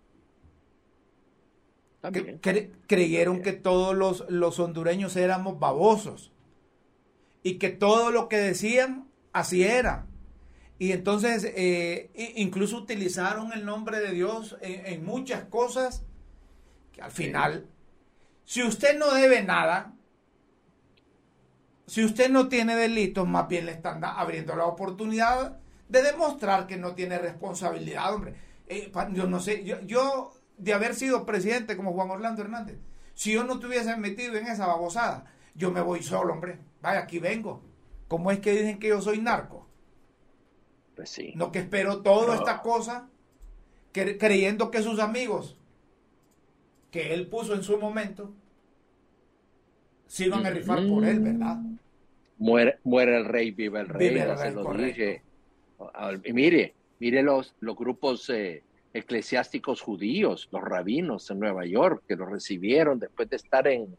[2.02, 2.40] También.
[2.40, 3.56] creyeron También.
[3.56, 6.32] que todos los, los hondureños éramos babosos
[7.42, 10.06] y que todo lo que decían así era.
[10.78, 16.04] Y entonces eh, incluso utilizaron el nombre de Dios en, en muchas cosas
[16.92, 17.68] que al final,
[18.44, 19.94] si usted no debe nada,
[21.88, 26.78] si usted no tiene delitos, más bien le están abriendo la oportunidad de demostrar que
[26.78, 28.36] no tiene responsabilidad, hombre.
[28.68, 32.78] Eh, yo no sé, yo, yo de haber sido presidente como Juan Orlando Hernández,
[33.14, 36.60] si yo no tuviese metido en esa babosada, yo me voy solo, hombre.
[36.82, 37.62] Vaya, aquí vengo.
[38.08, 39.68] ¿Cómo es que dicen que yo soy narco?
[40.96, 41.34] Pues sí.
[41.36, 42.34] No que espero toda No.
[42.36, 43.10] esta cosa
[43.94, 45.58] cre- creyendo que sus amigos
[46.92, 48.34] que él puso en su momento
[50.08, 51.58] se iban a rifar por él, ¿verdad?
[52.38, 54.86] Muere, muere el rey, vive el rey, Vive el se rey, lo correcto.
[55.02, 55.22] dije.
[55.80, 62.04] Ah, Y mire, mire los, los grupos eh, eclesiásticos judíos, los rabinos en Nueva York,
[62.08, 63.96] que lo recibieron después de estar en,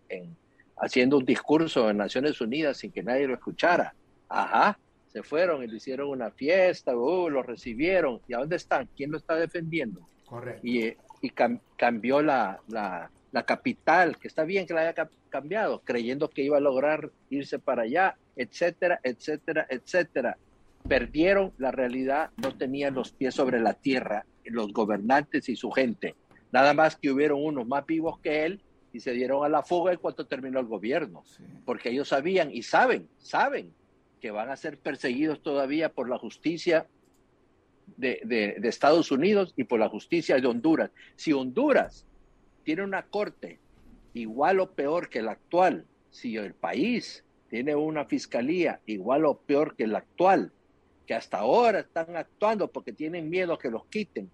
[0.78, 3.94] haciendo un discurso en Naciones Unidas sin que nadie lo escuchara.
[4.28, 8.20] Ajá, se fueron y le hicieron una fiesta, uh, lo recibieron.
[8.28, 8.88] ¿Y a dónde están?
[8.96, 10.08] ¿Quién lo está defendiendo?
[10.24, 10.66] Correcto.
[10.66, 11.30] Y, y
[11.76, 16.56] cambió la, la, la, capital, que está bien que la haya cambiado, creyendo que iba
[16.56, 20.36] a lograr irse para allá, etcétera, etcétera, etcétera.
[20.88, 26.14] Perdieron la realidad, no tenían los pies sobre la tierra los gobernantes y su gente.
[26.52, 28.60] Nada más que hubieron unos más vivos que él
[28.92, 31.24] y se dieron a la fuga en cuanto terminó el gobierno.
[31.64, 33.72] Porque ellos sabían y saben, saben
[34.20, 36.86] que van a ser perseguidos todavía por la justicia
[37.96, 40.90] de, de, Estados Unidos y por la justicia de Honduras.
[41.16, 42.06] Si Honduras
[42.64, 43.60] tiene una corte
[44.14, 49.76] igual o peor que la actual, si el país tiene una fiscalía igual o peor
[49.76, 50.52] que la actual,
[51.06, 54.30] que hasta ahora están actuando porque tienen miedo que los quiten,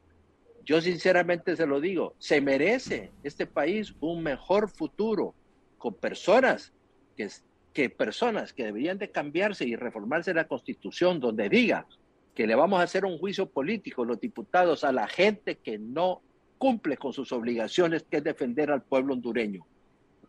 [0.65, 5.35] yo sinceramente se lo digo, se merece este país un mejor futuro
[5.79, 6.73] con personas
[7.17, 7.29] que,
[7.73, 11.87] que personas que deberían de cambiarse y reformarse la constitución donde diga
[12.35, 16.23] que le vamos a hacer un juicio político los diputados a la gente que no
[16.59, 19.67] cumple con sus obligaciones, que es defender al pueblo hondureño,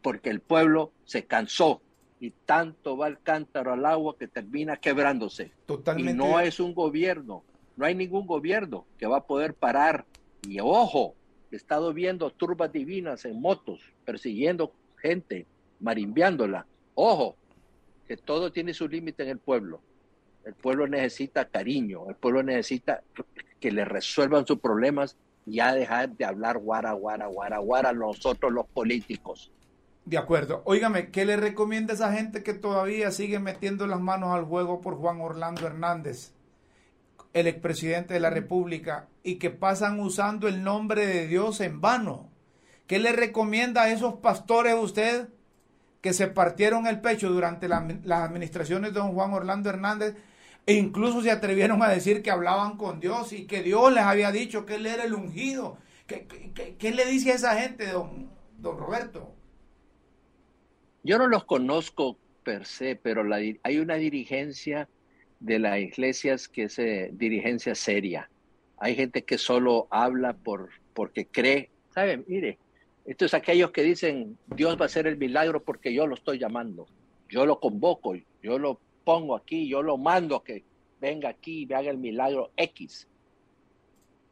[0.01, 1.81] porque el pueblo se cansó
[2.19, 5.51] y tanto va el cántaro al agua que termina quebrándose.
[5.65, 6.11] Totalmente.
[6.11, 7.43] Y no es un gobierno,
[7.75, 10.05] no hay ningún gobierno que va a poder parar
[10.47, 11.15] y ojo,
[11.51, 15.45] he estado viendo turbas divinas en motos, persiguiendo gente,
[15.79, 16.65] marimbiándola.
[16.95, 17.35] Ojo,
[18.07, 19.81] que todo tiene su límite en el pueblo.
[20.45, 23.01] El pueblo necesita cariño, el pueblo necesita
[23.59, 28.51] que le resuelvan sus problemas y ya dejar de hablar guara, guara, guara, guara nosotros
[28.51, 29.51] los políticos.
[30.05, 30.61] De acuerdo.
[30.65, 34.81] Óigame, ¿qué le recomienda a esa gente que todavía sigue metiendo las manos al juego
[34.81, 36.33] por Juan Orlando Hernández?
[37.33, 42.29] el expresidente de la República y que pasan usando el nombre de Dios en vano.
[42.87, 45.29] ¿Qué le recomienda a esos pastores usted
[46.01, 50.15] que se partieron el pecho durante las administraciones de don Juan Orlando Hernández
[50.65, 54.31] e incluso se atrevieron a decir que hablaban con Dios y que Dios les había
[54.31, 55.77] dicho que él era el ungido?
[56.05, 56.27] ¿Qué,
[56.77, 59.33] qué, le dice a esa gente, don, don Roberto?
[61.03, 64.87] Yo no los conozco per se, pero la, hay una dirigencia
[65.39, 68.29] de las iglesias que es eh, dirigencia seria.
[68.77, 71.69] Hay gente que solo habla por, porque cree.
[71.93, 72.23] ¿Saben?
[72.27, 72.57] Mire,
[73.05, 76.39] esto es aquellos que dicen, Dios va a hacer el milagro porque yo lo estoy
[76.39, 76.87] llamando.
[77.29, 80.63] Yo lo convoco, yo lo pongo aquí, yo lo mando a que
[81.01, 83.07] venga aquí y me haga el milagro X.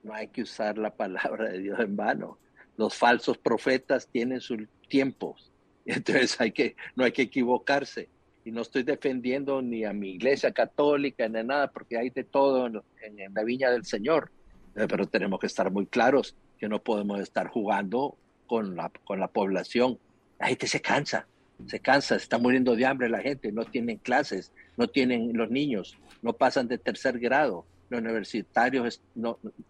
[0.03, 2.37] No hay que usar la palabra de Dios en vano.
[2.77, 5.51] Los falsos profetas tienen sus tiempos.
[5.85, 8.09] Entonces hay que, no hay que equivocarse
[8.43, 12.67] y no estoy defendiendo ni a mi iglesia católica ni nada, porque hay de todo
[12.67, 14.31] en, la viña del Señor.
[14.75, 18.17] Eh, pero tenemos que estar muy claros que no podemos estar jugando
[18.47, 19.99] con la, con la población.
[20.39, 21.27] La gente se cansa,
[21.67, 25.51] se cansa, se está muriendo de hambre la gente, no tienen clases, no tienen los
[25.51, 29.01] niños, no pasan de tercer grado, los universitarios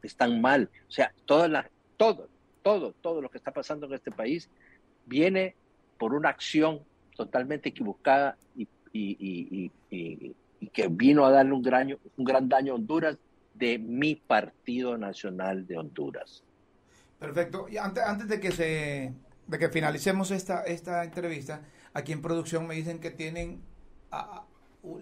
[0.03, 0.69] están mal.
[0.87, 2.29] O sea, toda la, todo,
[2.61, 4.49] todo, todo lo que está pasando en este país
[5.05, 5.55] viene
[6.01, 6.79] por una acción
[7.15, 8.35] totalmente equivocada
[8.91, 9.69] y,
[10.73, 13.19] que vino a darle un gran, un gran daño a Honduras
[13.53, 16.43] de mi Partido Nacional de Honduras.
[17.19, 17.67] Perfecto.
[17.69, 19.13] Y antes, antes de que se
[19.45, 21.61] de que finalicemos esta, esta entrevista,
[21.93, 23.61] aquí en producción me dicen que tienen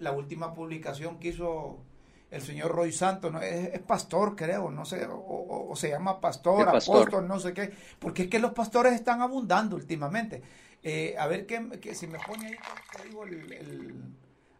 [0.00, 1.78] la última publicación que hizo
[2.30, 3.40] el señor Roy Santos, ¿no?
[3.40, 8.28] es, pastor, creo, no sé, o, se llama pastor, apóstol, no sé qué, porque es
[8.28, 10.42] que los pastores están abundando últimamente.
[10.82, 12.56] Eh, a ver qué, si me pone ahí,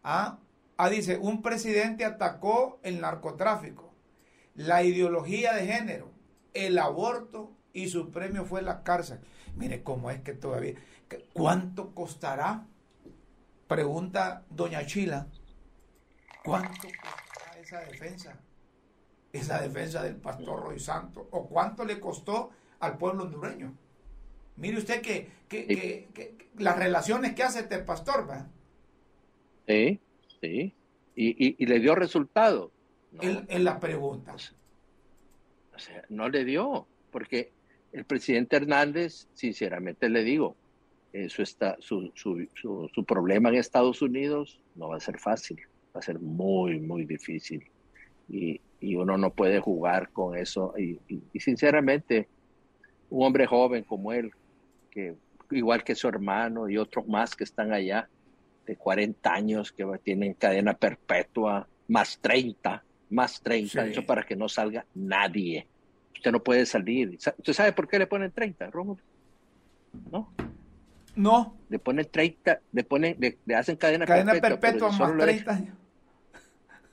[0.03, 0.39] ah,
[0.77, 3.93] ah, dice, un presidente atacó el narcotráfico,
[4.53, 6.11] la ideología de género,
[6.53, 9.19] el aborto y su premio fue la cárcel.
[9.55, 10.75] Mire cómo es que todavía,
[11.33, 12.67] ¿cuánto costará?
[13.67, 15.27] Pregunta doña Chila,
[16.43, 18.39] ¿cuánto costará esa defensa?
[19.33, 23.75] Esa defensa del pastor Roy Santos, o cuánto le costó al pueblo hondureño.
[24.57, 26.07] Mire usted que, que,
[26.57, 28.47] las relaciones que hace este pastor, ¿va?
[29.67, 29.99] Sí,
[30.41, 30.73] sí.
[31.15, 32.71] Y, le dio resultado.
[33.19, 34.33] en, la pregunta.
[34.33, 37.51] O sea, no le dio, porque
[37.91, 40.55] el presidente Hernández, sinceramente le digo,
[41.13, 45.59] eso está, su, su, su, problema en Estados Unidos no va a ser fácil,
[45.95, 47.67] va a ser muy, muy difícil.
[48.29, 50.73] Y, y uno no puede jugar con eso.
[50.77, 52.27] y, y sinceramente,
[53.09, 54.31] un hombre joven como él,
[54.91, 55.15] que
[55.49, 58.07] igual que su hermano y otros más que están allá,
[58.65, 64.47] de 40 años, que tienen cadena perpetua, más 30, más 30, eso para que no
[64.47, 65.67] salga nadie,
[66.21, 67.17] Usted no puede salir.
[67.17, 69.01] ¿Usted sabe por qué le ponen 30, Rómulo?
[70.11, 70.31] ¿No?
[71.15, 71.57] No.
[71.67, 74.59] Le ponen 30, le ponen, le, hacen cadena, cadena perpetua.
[74.59, 75.77] perpetua más 30 años.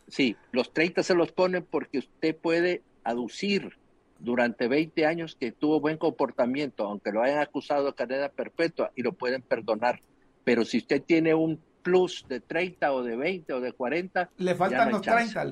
[0.09, 3.76] Sí, los 30 se los ponen porque usted puede aducir
[4.19, 9.03] durante 20 años que tuvo buen comportamiento, aunque lo hayan acusado de cadena perpetua y
[9.03, 10.01] lo pueden perdonar.
[10.45, 14.55] Pero si usted tiene un plus de 30 o de 20 o de 40, le
[14.55, 15.45] faltan los 30,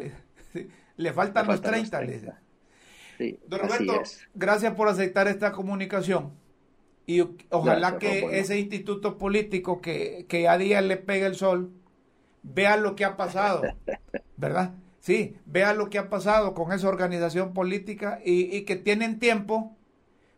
[0.96, 2.40] le, faltan los 30.
[3.46, 4.02] Don Roberto,
[4.34, 6.32] gracias por aceptar esta comunicación
[7.06, 11.72] y ojalá que ese instituto político que, que a día le pega el sol
[12.42, 13.62] vea lo que ha pasado,
[14.36, 14.74] ¿verdad?
[15.06, 19.76] Sí, vea lo que ha pasado con esa organización política y, que tienen tiempo,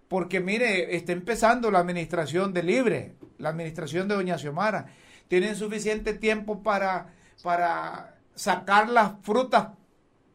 [0.08, 4.88] porque mire, está empezando la administración de Libre, la administración de Doña Xiomara.
[5.26, 9.68] Tienen suficiente tiempo para, para sacar las frutas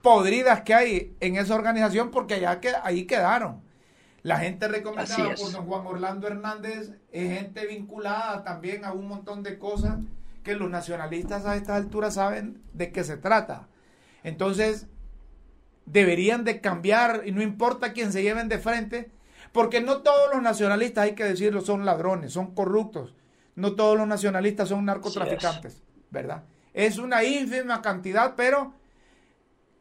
[0.02, 3.62] podridas que hay en esa organización, porque ya que, ahí quedaron.
[4.24, 9.44] La gente recomendada por don Juan Orlando Hernández es gente vinculada también a un montón
[9.44, 10.00] de cosas
[10.42, 13.68] que los nacionalistas a esta altura saben de qué se trata.
[14.24, 14.88] Entonces,
[15.86, 19.12] deberían de cambiar y no importa quién se lleven de frente,
[19.52, 23.16] porque no todos los nacionalistas, hay que decirlo, son ladrones, son corruptos.
[23.56, 26.44] No todos los nacionalistas son narcotraficantes, ¿verdad?
[26.74, 28.74] Es una ínfima cantidad, pero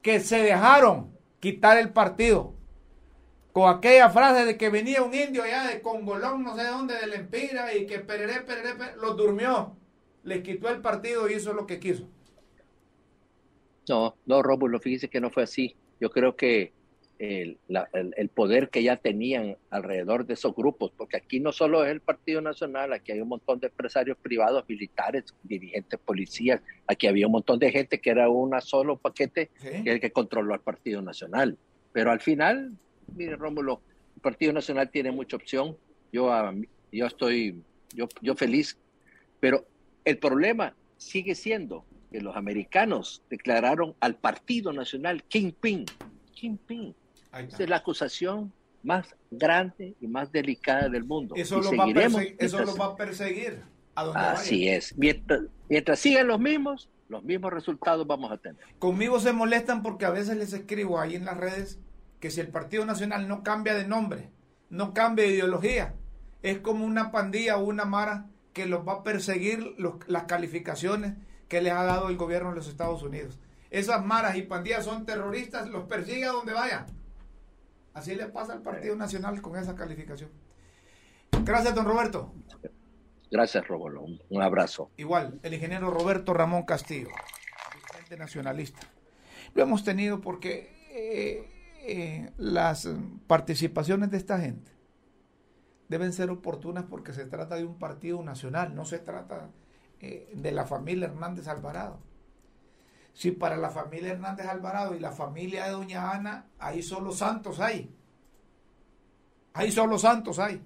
[0.02, 2.54] que se dejaron quitar el partido
[3.52, 7.06] con aquella frase de que venía un indio allá de Congolón, no sé dónde, de
[7.06, 9.76] Lempira, y que pereré, pereré, pereré, los durmió
[10.24, 12.08] les quitó el partido y hizo lo que quiso.
[13.88, 15.74] No, no, Rómulo, fíjese que no fue así.
[16.00, 16.72] Yo creo que
[17.18, 22.00] el, poder que ya tenían alrededor de esos grupos, porque aquí no solo es el
[22.00, 27.32] Partido Nacional, aquí hay un montón de empresarios privados, militares, dirigentes, policías, aquí había un
[27.32, 31.56] montón de gente que era un solo paquete que el que controló al Partido Nacional.
[31.92, 32.72] Pero al final,
[33.14, 33.82] mire Rómulo,
[34.16, 35.76] el Partido Nacional tiene mucha opción.
[36.12, 36.28] Yo,
[36.90, 37.62] yo estoy
[37.94, 38.78] yo, yo feliz,
[39.38, 39.64] pero
[40.04, 45.86] el problema sigue siendo que los americanos declararon al Partido Nacional Kingpin.
[46.34, 46.94] Kingpin.
[47.32, 48.52] Esa es la acusación
[48.82, 51.34] más grande y más delicada del mundo.
[51.36, 51.84] Eso, lo, va
[52.84, 53.62] a perseguir.
[53.94, 54.96] A Así es.
[54.98, 58.62] Mientras, mientras sigan los mismos, los mismos resultados vamos a tener.
[58.78, 61.78] Conmigo se molestan porque a veces les escribo ahí en las redes
[62.20, 64.28] que si el Partido Nacional no cambia de nombre,
[64.68, 65.94] no cambia de ideología,
[66.42, 69.74] es como una pandilla o una mara que los va a perseguir
[70.06, 71.14] las calificaciones
[71.52, 73.38] que les ha dado el gobierno de los Estados Unidos.
[73.68, 76.86] Esas maras y pandillas son terroristas, los persigue a donde vayan.
[77.92, 80.30] Así le pasa al Partido Nacional con esa calificación.
[81.44, 82.32] Gracias, don Roberto.
[83.30, 84.02] Gracias, Roberto.
[84.30, 84.90] Un abrazo.
[84.96, 87.10] Igual, el ingeniero Roberto Ramón Castillo,
[87.74, 88.80] dirigente nacionalista.
[89.52, 91.50] Lo hemos tenido porque eh,
[91.86, 92.88] eh, las
[93.26, 94.72] participaciones de esta gente
[95.90, 99.50] deben ser oportunas porque se trata de un partido nacional, no se trata
[100.02, 102.00] eh, de la familia Hernández Alvarado.
[103.14, 107.60] Si para la familia Hernández Alvarado y la familia de Doña Ana, ahí solo santos
[107.60, 107.94] hay.
[109.52, 110.60] Ahí solo santos hay.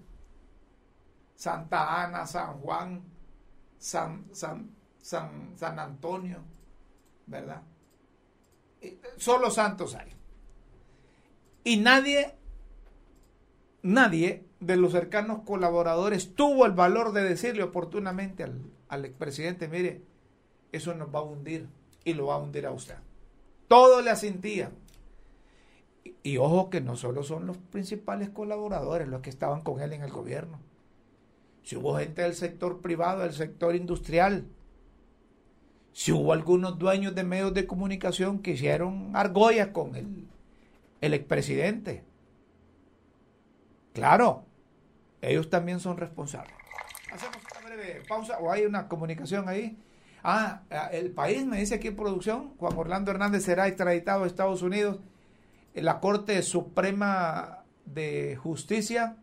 [1.35, 3.03] Santa Ana, San Juan,
[3.79, 4.71] San, San,
[5.03, 6.39] San, San Antonio,
[7.27, 7.61] ¿verdad?
[8.81, 10.15] Eh, solo santos hay.
[11.63, 12.35] Y nadie,
[13.83, 20.03] nadie de los cercanos colaboradores tuvo el valor de decirle oportunamente al, al expresidente, mire,
[20.73, 21.69] eso nos va a hundir
[22.05, 22.97] y lo va a hundir a usted.
[23.69, 24.71] Todo le asintía.
[26.23, 30.03] Y, ojo que no solo son los principales colaboradores los que estaban con él en
[30.03, 30.61] el gobierno.
[31.63, 34.47] Si hubo gente del sector privado, del sector industrial,
[35.93, 40.29] si hubo algunos dueños de medios de comunicación que hicieron argollas con el,
[41.01, 42.05] el expresidente.
[43.93, 44.45] Claro,
[45.23, 46.55] ellos también son responsables.
[47.11, 47.39] Hacemos
[47.87, 49.77] breve pausa o hay una comunicación ahí.
[50.23, 50.63] Ah,
[50.93, 54.99] el país me dice aquí en producción, Juan Orlando Hernández será extraditado a Estados Unidos.
[55.75, 59.17] La Corte Suprema de Justicia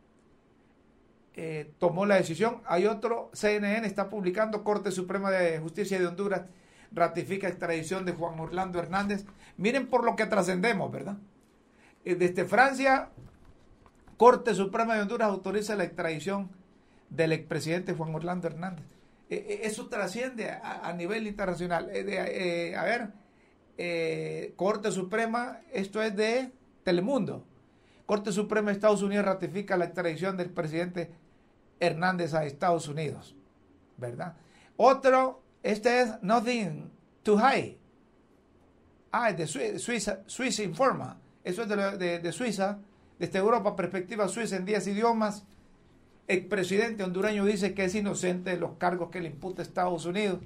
[1.35, 2.61] eh, tomó la decisión.
[2.65, 6.43] Hay otro, CNN está publicando, Corte Suprema de Justicia de Honduras
[6.91, 9.25] ratifica extradición de Juan Orlando Hernández.
[9.57, 11.17] Miren por lo que trascendemos, ¿verdad?
[12.05, 13.09] Eh, desde Francia
[14.17, 16.49] Corte Suprema de Honduras autoriza la extradición
[17.13, 18.85] del expresidente Juan Orlando Hernández.
[19.29, 21.89] E, e, eso trasciende a, nivel internacional.
[21.89, 23.09] Eh, eh, a ver,
[23.77, 26.51] eh, Corte Suprema, esto es de
[26.83, 27.45] Telemundo.
[28.05, 31.11] Corte Suprema de Estados Unidos ratifica la extradición del presidente
[31.79, 33.35] Hernández a Estados Unidos.
[33.97, 34.35] ¿Verdad?
[34.75, 36.91] Otro, este es Nothing
[37.21, 37.77] to Hide.
[39.11, 41.19] Ah, es de Suiza, Suiza Informa.
[41.43, 42.79] Eso es de Suiza
[43.19, 45.45] Desde Europa, perspectiva suiza en 10 idiomas.
[46.27, 50.39] Expresidente hondureño dice que es inocente de los cargos que le imputa Estados Unidos,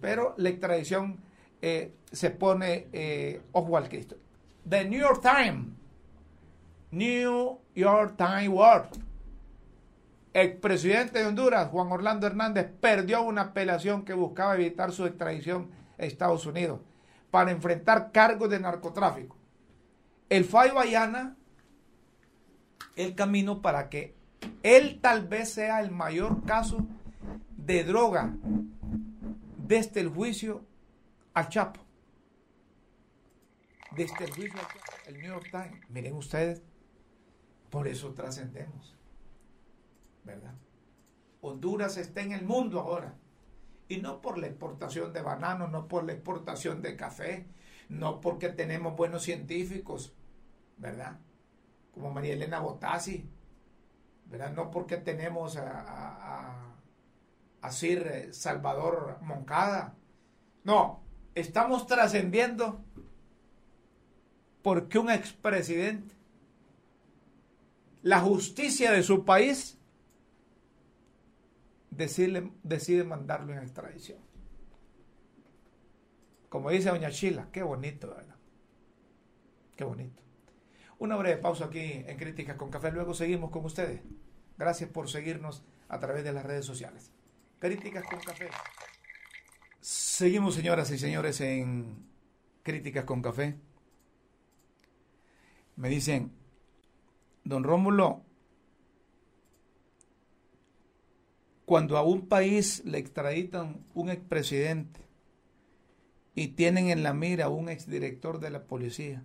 [0.00, 1.20] pero la extradición
[1.60, 4.16] eh, se pone eh, ojo al Cristo.
[4.68, 5.66] The New York Times,
[6.90, 8.88] New York Times World,
[10.34, 16.04] expresidente de Honduras, Juan Orlando Hernández, perdió una apelación que buscaba evitar su extradición a
[16.04, 16.80] Estados Unidos
[17.30, 19.36] para enfrentar cargos de narcotráfico.
[20.28, 21.36] El fallo allana
[22.96, 24.14] el camino para que
[24.62, 26.86] él tal vez sea el mayor caso
[27.56, 28.34] de droga
[29.58, 30.64] desde el juicio
[31.34, 31.80] al Chapo.
[33.96, 35.90] Desde el juicio al Chapo, el New York Times.
[35.90, 36.62] Miren ustedes,
[37.70, 38.94] por eso trascendemos.
[40.24, 40.54] ¿Verdad?
[41.40, 43.14] Honduras está en el mundo ahora.
[43.88, 47.46] Y no por la exportación de bananos, no por la exportación de café,
[47.88, 50.14] no porque tenemos buenos científicos,
[50.78, 51.18] ¿verdad?
[51.92, 53.28] Como María Elena Botassi,
[54.32, 54.52] ¿verdad?
[54.54, 56.72] No porque tenemos a,
[57.60, 59.94] a, Sir Salvador Moncada.
[60.64, 61.02] No,
[61.34, 62.82] estamos trascendiendo
[64.62, 66.14] porque un expresidente,
[68.02, 69.78] la justicia de su país,
[71.90, 74.18] decide, decide mandarlo en extradición.
[76.48, 78.36] Como dice doña Chila, qué bonito, ¿verdad?
[79.76, 80.22] Qué bonito.
[80.98, 84.00] Una breve pausa aquí en Críticas con Café, luego seguimos con ustedes.
[84.58, 87.10] Gracias por seguirnos a través de las redes sociales.
[87.58, 88.48] Críticas con Café.
[89.80, 92.06] Seguimos, señoras y señores, en
[92.62, 93.56] Críticas con Café.
[95.76, 96.32] Me dicen,
[97.44, 98.22] don Rómulo,
[101.64, 105.00] cuando a un país le extraditan un expresidente
[106.34, 109.24] y tienen en la mira a un exdirector de la policía,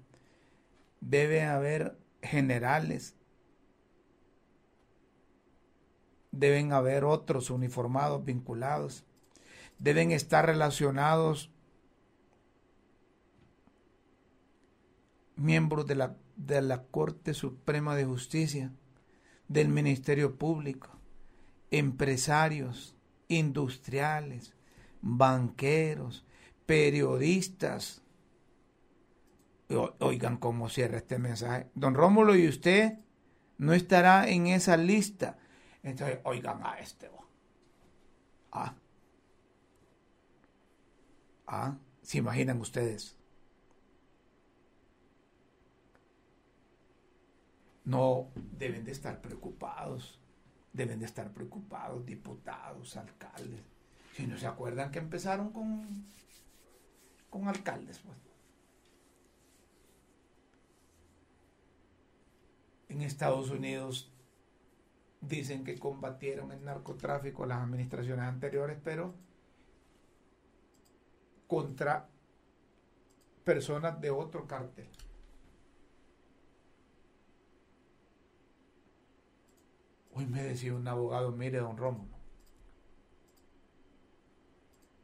[1.01, 3.16] debe haber generales,
[6.39, 9.03] deben haber otros uniformados vinculados,
[9.79, 11.51] deben estar relacionados
[15.35, 18.71] miembros de la, de la Corte Suprema de Justicia,
[19.47, 20.89] del Ministerio Público,
[21.71, 22.95] empresarios,
[23.27, 24.53] industriales,
[25.01, 26.25] banqueros,
[26.65, 28.01] periodistas.
[29.99, 31.67] Oigan cómo cierra este mensaje.
[31.75, 32.99] Don Rómulo, ¿y usted
[33.57, 35.37] no estará en esa lista?
[35.87, 37.09] Entonces, oigan a este.
[38.51, 38.75] Ah.
[41.47, 43.15] Ah, ¿se imaginan ustedes?
[47.85, 50.19] No deben de estar preocupados
[50.77, 53.61] deben de estar preocupados, diputados, alcaldes.
[54.13, 56.05] Si no se acuerdan que empezaron con,
[57.31, 58.17] con alcaldes, pues.
[62.89, 64.11] En Estados Unidos
[65.21, 69.13] dicen que combatieron el narcotráfico las administraciones anteriores, pero
[71.47, 72.09] contra
[73.43, 74.87] personas de otro cártel.
[80.13, 82.17] Hoy me decía un abogado, mire, don Rómulo,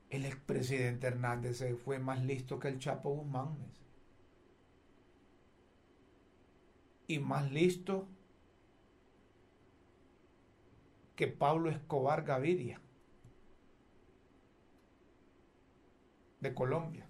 [0.09, 3.55] el expresidente Hernández fue más listo que el Chapo Guzmán.
[7.07, 8.07] Y más listo
[11.15, 12.81] que Pablo Escobar Gaviria
[16.39, 17.05] de Colombia.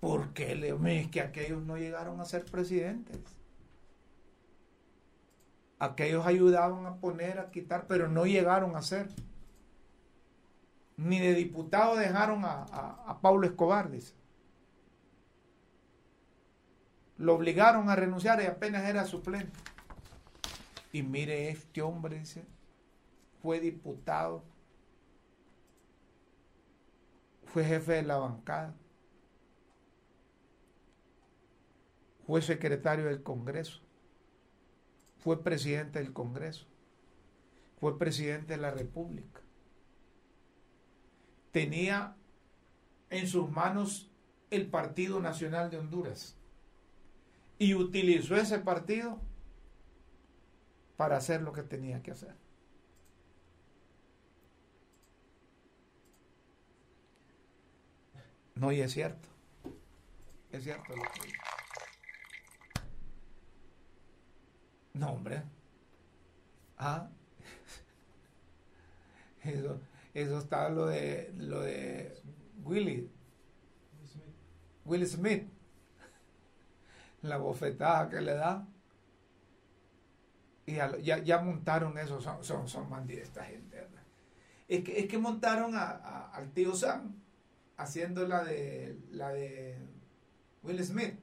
[0.00, 3.20] Porque es que aquellos no llegaron a ser presidentes
[5.82, 9.08] aquellos ayudaban a poner, a quitar, pero no llegaron a ser.
[10.96, 14.14] Ni de diputado dejaron a, Pablo Escobar, dice.
[17.18, 19.58] Lo obligaron a renunciar y apenas era suplente.
[20.92, 22.44] Y mire, este hombre, dice,
[23.42, 24.42] fue diputado,
[27.44, 28.74] fue jefe de la bancada,
[32.26, 33.82] fue secretario del Congreso
[35.22, 36.66] fue presidente del Congreso,
[37.78, 39.40] fue presidente de la República.
[41.52, 42.16] Tenía
[43.08, 44.10] en sus manos
[44.50, 46.36] el Partido Nacional de Honduras
[47.58, 49.20] y utilizó ese partido
[50.96, 52.34] para hacer lo que tenía que hacer.
[58.62, 59.28] No, y es cierto.
[60.52, 61.32] Es cierto lo que
[64.94, 65.42] No, hombre.
[66.78, 67.08] Ah.
[69.42, 69.80] Eso,
[70.14, 72.16] eso está lo de lo de
[72.62, 73.10] Willy.
[74.84, 75.48] Will Smith.
[77.22, 78.64] La bofetada que le da.
[80.66, 83.88] Y ya, ya, montaron eso, son, son, son esta gente.
[84.68, 87.22] Es que, es que montaron a, al tío Sam
[87.76, 89.76] haciendo la de, la de
[90.62, 91.18] Will Smith.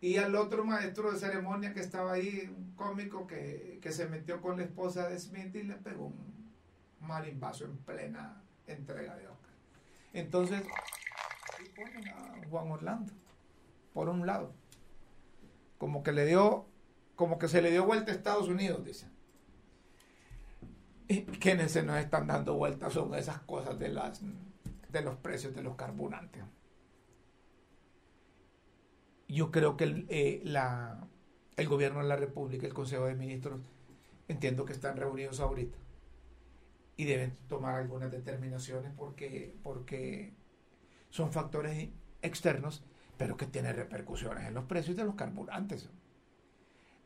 [0.00, 4.40] Y al otro maestro de ceremonia que estaba ahí, un cómico que, que se metió
[4.40, 6.54] con la esposa de Smith y le pegó un
[7.00, 9.50] marimbazo en plena entrega de Oscar.
[10.12, 10.62] Entonces,
[11.74, 13.12] ponen a Juan Orlando,
[13.92, 14.52] por un lado.
[15.78, 16.66] Como que le dio,
[17.14, 19.10] como que se le dio vuelta a Estados Unidos, dicen.
[21.40, 24.20] Quienes se nos están dando vueltas son esas cosas de, las,
[24.88, 26.42] de los precios de los carburantes.
[29.28, 31.06] Yo creo que el, eh, la,
[31.56, 33.60] el gobierno de la República, el Consejo de Ministros,
[34.28, 35.76] entiendo que están reunidos ahorita
[36.96, 40.32] y deben tomar algunas determinaciones porque, porque
[41.10, 41.90] son factores
[42.22, 42.84] externos,
[43.16, 45.88] pero que tienen repercusiones en los precios de los carburantes.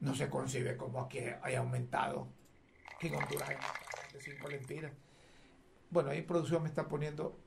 [0.01, 2.29] No se concibe como aquí haya aumentado,
[2.99, 3.51] que en Honduras
[4.13, 4.93] de 5 lempiras.
[5.91, 7.39] Bueno, ahí producción me está poniendo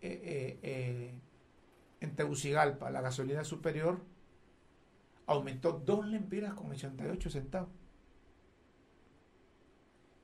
[0.00, 1.20] eh, eh, eh,
[2.00, 4.00] en Tegucigalpa, la gasolina superior
[5.26, 7.70] aumentó 2 lempiras con 88 centavos.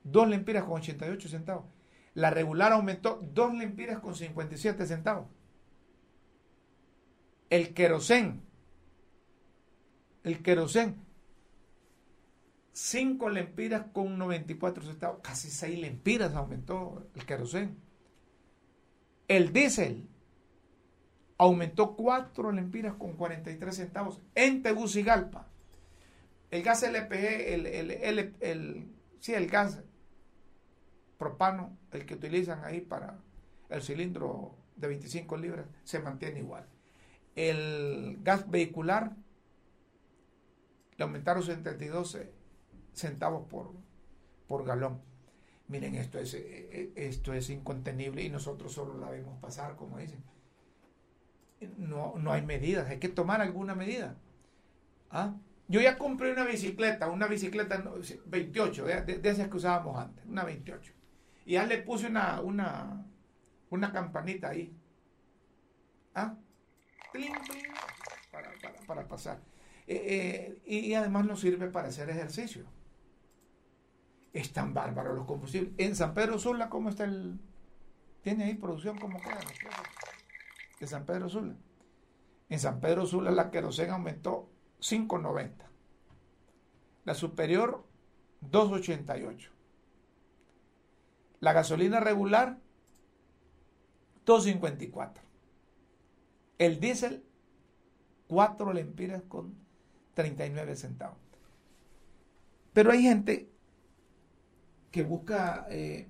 [0.03, 1.65] 2 lempiras con 88 centavos.
[2.13, 5.27] La regular aumentó 2 lempiras con 57 centavos.
[7.49, 8.41] El querosén,
[10.23, 10.95] el querosén,
[12.71, 17.77] 5 lempiras con 94 centavos, casi 6 lempiras aumentó el querosén.
[19.27, 20.07] El diésel
[21.37, 25.47] aumentó 4 lempiras con 43 centavos en Tegucigalpa.
[26.51, 28.87] El gas LPG, el, el, el,
[29.19, 29.81] sí, el gas
[31.17, 33.17] propano, el que utilizan ahí para
[33.69, 36.65] el cilindro de 25 libras, se mantiene igual
[37.35, 39.15] el gas vehicular
[40.97, 42.17] le aumentaron 72
[42.93, 43.73] centavos por,
[44.47, 45.01] por galón.
[45.67, 49.97] Miren, esto es, eh, eh, esto es incontenible y nosotros solo la vemos pasar, como
[49.97, 50.23] dicen.
[51.77, 54.15] No, no hay medidas, hay que tomar alguna medida.
[55.09, 55.35] ¿Ah?
[55.67, 57.83] Yo ya compré una bicicleta, una bicicleta
[58.25, 60.93] 28, de, esas que usábamos antes, una 28.
[61.45, 63.05] Y ya le puse una, una,
[63.69, 64.75] una campanita ahí.
[66.13, 66.35] ¿Ah?
[68.85, 69.39] para, pasar.
[69.87, 72.65] Eh, eh, y además nos sirve para hacer ejercicio.
[74.35, 75.71] Es tan bárbaro los combustibles.
[75.77, 77.39] En San Pedro Sula, ¿cómo está el...?
[78.21, 78.99] ¿Tiene ahí producción?
[78.99, 79.39] ¿Cómo queda?
[80.77, 81.55] De San Pedro Sula.
[82.49, 84.49] En San Pedro Sula la querosena aumentó
[84.81, 85.51] 5.90.
[87.05, 87.85] La superior
[88.51, 89.47] 2.88.
[91.39, 92.59] La gasolina regular
[94.25, 95.13] 2.54.
[96.57, 97.23] El diésel,
[98.27, 99.55] 4 lempiras con
[100.13, 101.19] 39 centavos.
[102.73, 103.54] Pero hay gente
[104.95, 106.07] que busca, eh,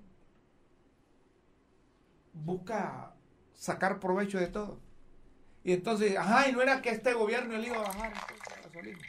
[2.33, 3.15] busca
[3.55, 4.79] sacar provecho de todo.
[5.63, 8.99] Y entonces, ajá, y no era que este gobierno le iba a bajar la gasolina.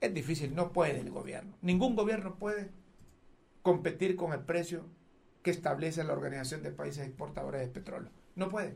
[0.00, 1.56] Es difícil, no puede el gobierno.
[1.62, 2.72] Ningún gobierno puede
[3.62, 4.84] competir con el precio
[5.44, 8.10] que establece la Organización de Países Exportadores de Petróleo.
[8.34, 8.74] No puede.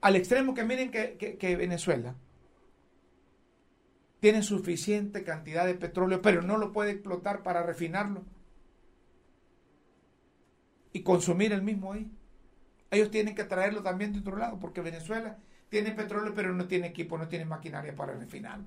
[0.00, 2.14] Al extremo que miren que, Venezuela
[4.20, 8.24] tiene suficiente cantidad de petróleo, pero no lo puede explotar para refinarlo
[10.92, 12.10] y consumir el mismo ahí.
[12.90, 15.38] Ellos tienen que traerlo también de otro lado, porque Venezuela
[15.68, 18.66] tiene petróleo, pero no tiene equipo, no tiene maquinaria para refinarlo.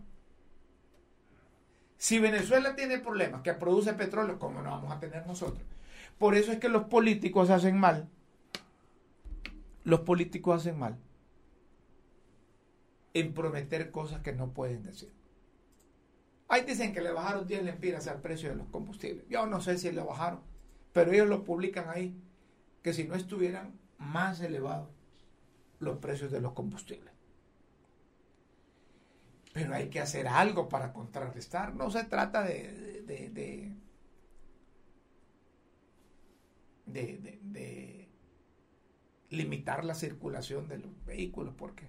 [1.98, 5.64] Si Venezuela tiene problemas que produce petróleo, ¿cómo no vamos a tener nosotros?
[6.18, 8.08] Por eso es que los políticos hacen mal
[9.84, 10.98] los políticos hacen mal
[13.14, 15.12] en prometer cosas que no pueden decir.
[16.52, 19.26] Ahí dicen que le bajaron 10 lempiras al precio de los combustibles.
[19.30, 20.42] Yo no sé si le bajaron,
[20.92, 22.22] pero ellos lo publican ahí,
[22.82, 24.90] que si no estuvieran más elevados
[25.80, 27.14] los precios de los combustibles.
[29.54, 31.74] Pero hay que hacer algo para contrarrestar.
[31.74, 33.30] No se trata de, de,
[36.86, 38.10] de, de
[39.30, 41.88] limitar la circulación de los vehículos, porque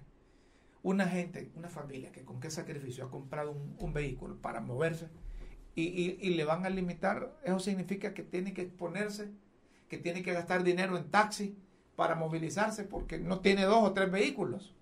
[0.83, 5.07] una gente, una familia que con qué sacrificio ha comprado un, vehículo para moverse
[5.75, 9.31] y, le van a limitar, eso significa que tiene que exponerse,
[9.87, 11.57] que tiene que gastar dinero en taxi
[11.95, 14.75] para movilizarse porque no tiene dos o tres vehículos.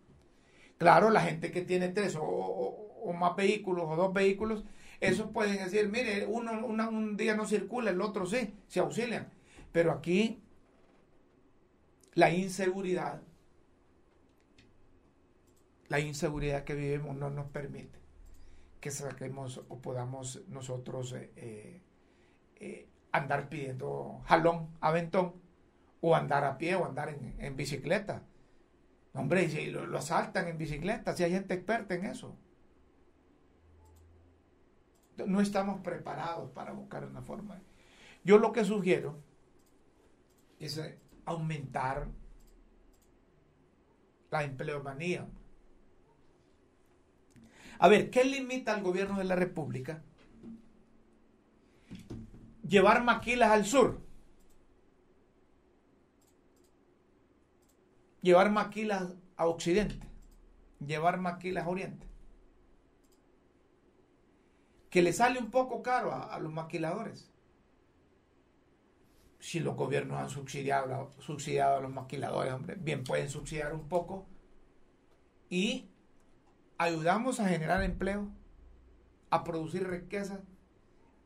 [0.77, 4.65] Claro, la gente que tiene tres o, más vehículos o dos vehículos,
[4.99, 9.29] esos pueden decir, mire, uno un día no circula, el otro sí, se auxilian.
[9.71, 10.41] Pero aquí
[12.15, 13.21] la inseguridad,
[15.91, 17.99] la inseguridad que vivimos no nos permite
[18.79, 21.81] que saquemos o podamos nosotros eh,
[22.55, 25.33] eh, andar pidiendo jalón, aventón,
[25.99, 28.23] o andar a pie o andar en, bicicleta.
[29.13, 32.37] Hombre, si lo, lo, asaltan en bicicleta, si hay gente experta en eso.
[35.17, 37.61] No estamos preparados para buscar una forma.
[38.23, 39.19] Yo lo que sugiero
[40.57, 40.81] es
[41.25, 42.07] aumentar
[44.31, 45.27] la empleomanía.
[47.81, 50.03] A ver, ¿qué limita al gobierno de la República?
[52.61, 53.99] Llevar maquilas al sur.
[58.21, 60.07] Llevar maquilas a occidente.
[60.79, 62.07] Llevar maquilas a oriente.
[64.91, 67.31] Que le sale un poco caro a, los maquiladores
[69.39, 74.27] si los gobiernos han subsidiado, subsidiado a los maquiladores, hombre, bien pueden subsidiar un poco
[75.49, 75.90] y
[76.81, 78.27] ayudamos a generar empleo,
[79.29, 80.41] a producir riqueza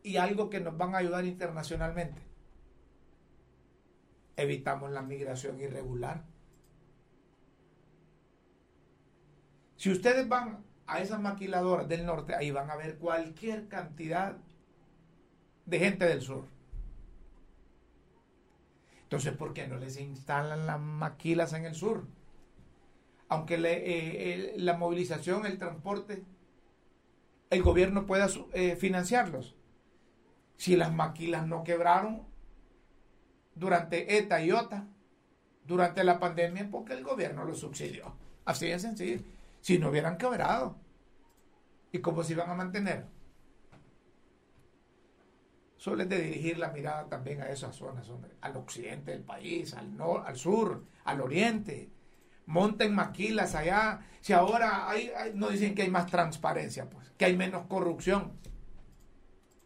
[0.03, 2.22] y algo que nos van a ayudar internacionalmente.
[4.36, 6.24] Evitamos la migración irregular.
[9.78, 14.38] Si ustedes van a esas maquiladoras del norte, ahí van a ver cualquier cantidad
[15.66, 16.45] de gente del sur
[19.06, 22.06] entonces, ¿por qué no les instalan las maquilas en el sur?
[23.28, 26.23] Aunque eh, la movilización, el transporte,
[27.49, 29.55] el gobierno pueda eh, financiarlos.
[30.57, 32.23] Si las maquilas no quebraron
[33.55, 34.88] durante ETA y OTA,
[35.65, 38.13] durante la pandemia, porque el gobierno los subsidió.
[38.45, 39.21] Así de sencillo.
[39.61, 40.76] Si no hubieran quebrado.
[41.91, 43.05] ¿Y cómo se iban a mantener?
[45.86, 48.09] suelen de dirigir la mirada también a esas zonas,
[48.41, 51.91] al occidente del país, al, norte, al sur, al oriente.
[52.46, 54.02] Monten maquilas allá.
[54.22, 58.34] Si ahora hay, no dicen que hay más transparencia, pues, que hay menos corrupción.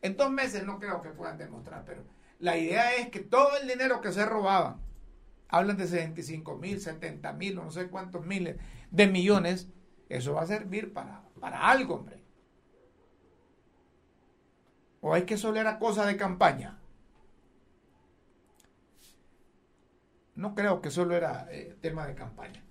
[0.01, 2.03] En dos meses no creo que puedan demostrar, pero
[2.39, 4.79] la idea es que todo el dinero que se robaba,
[5.49, 8.57] hablan de 65 mil, 70 mil, no sé cuántos miles
[8.91, 9.69] de millones,
[10.07, 12.19] eso va a servir para, para algo, hombre.
[15.01, 16.79] ¿O hay que solo era cosa de campaña?
[20.35, 22.63] No creo que solo era eh, tema de campaña.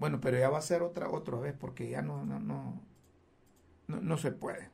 [0.00, 2.80] Bueno, pero ya va a ser otra, otra vez porque ya no, no, no,
[3.86, 4.70] no, no se puede.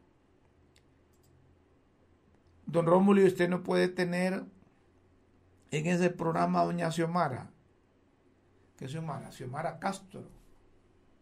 [2.65, 4.45] Don Rómulo, ¿y usted no puede tener
[5.73, 7.51] en ese programa a doña Xiomara?
[8.77, 9.33] ¿Qué Xiomara?
[9.33, 10.23] Xiomara Castro,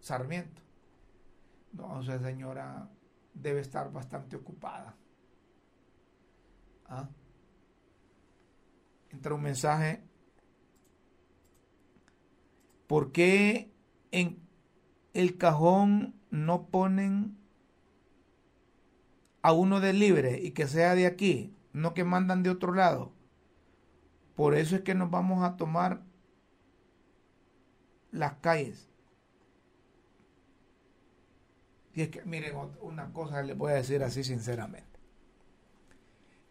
[0.01, 0.61] Sarmiento.
[1.73, 2.91] No, o sea, señora,
[3.33, 4.95] debe estar bastante ocupada.
[6.89, 7.09] ¿Ah?
[9.09, 10.05] Entra un mensaje.
[12.87, 13.74] ¿Por qué
[14.15, 14.39] en
[15.13, 17.37] el cajón no ponen
[19.43, 23.13] a uno de libre y que sea de aquí, no que mandan de otro lado?
[24.37, 26.03] Por eso es que nos vamos a tomar
[28.13, 28.89] las calles.
[31.93, 34.99] Y es que, miren, una cosa les voy a decir así sinceramente.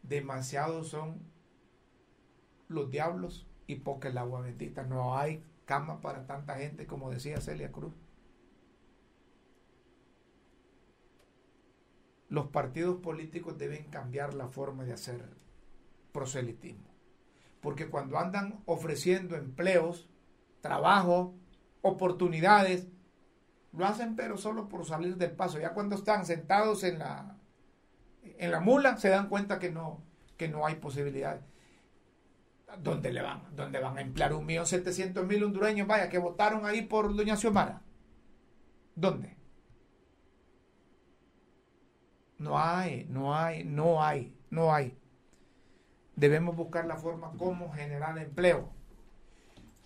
[0.01, 1.21] Demasiados son
[2.67, 4.83] los diablos y poca el agua bendita.
[4.83, 7.93] No hay cama para tanta gente, como decía Celia Cruz.
[12.29, 15.21] Los partidos políticos deben cambiar la forma de hacer
[16.11, 16.89] proselitismo.
[17.61, 20.09] Porque cuando andan ofreciendo empleos,
[20.61, 21.35] trabajo,
[21.81, 22.87] oportunidades,
[23.71, 25.59] lo hacen pero solo por salir del paso.
[25.59, 27.37] Ya cuando están sentados en la,
[28.23, 30.01] en la mula se dan cuenta que no,
[30.37, 31.41] que no hay posibilidad.
[32.81, 33.43] ¿Dónde le van?
[33.55, 35.87] ¿Dónde van a emplear un millón setecientos mil hondureños?
[35.87, 37.81] Vaya, que votaron ahí por Doña Xiomara.
[38.95, 39.35] ¿Dónde?
[42.37, 44.97] No hay, no hay, no hay, no hay.
[46.15, 48.69] Debemos buscar la forma como generar empleo.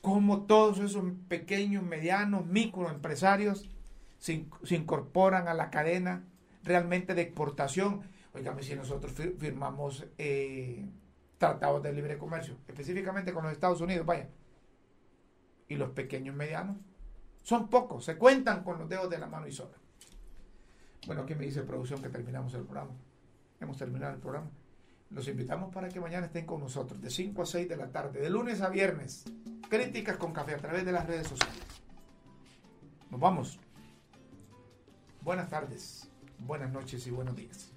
[0.02, 3.70] Cómo todos esos pequeños, medianos, microempresarios
[4.18, 6.26] se, incorporan a la cadena
[6.64, 8.02] realmente de exportación.
[8.34, 10.86] Oígame, si nosotros firmamos eh,
[11.38, 14.30] tratados de libre comercio, específicamente con los Estados Unidos, vaya,
[15.68, 16.78] y los pequeños medianos,
[17.44, 19.78] son pocos, se cuentan con los dedos de la mano y sobra.
[21.06, 22.92] Bueno, aquí me dice producción que terminamos el programa.
[23.60, 24.50] Hemos terminado el programa.
[25.10, 28.20] Los invitamos para que mañana estén con nosotros de 5 a 6 de la tarde,
[28.20, 29.24] de lunes a viernes.
[29.70, 31.64] Críticas con café a través de las redes sociales.
[33.10, 33.60] Nos vamos.
[35.22, 36.10] Buenas tardes,
[36.40, 37.77] buenas noches y buenos días.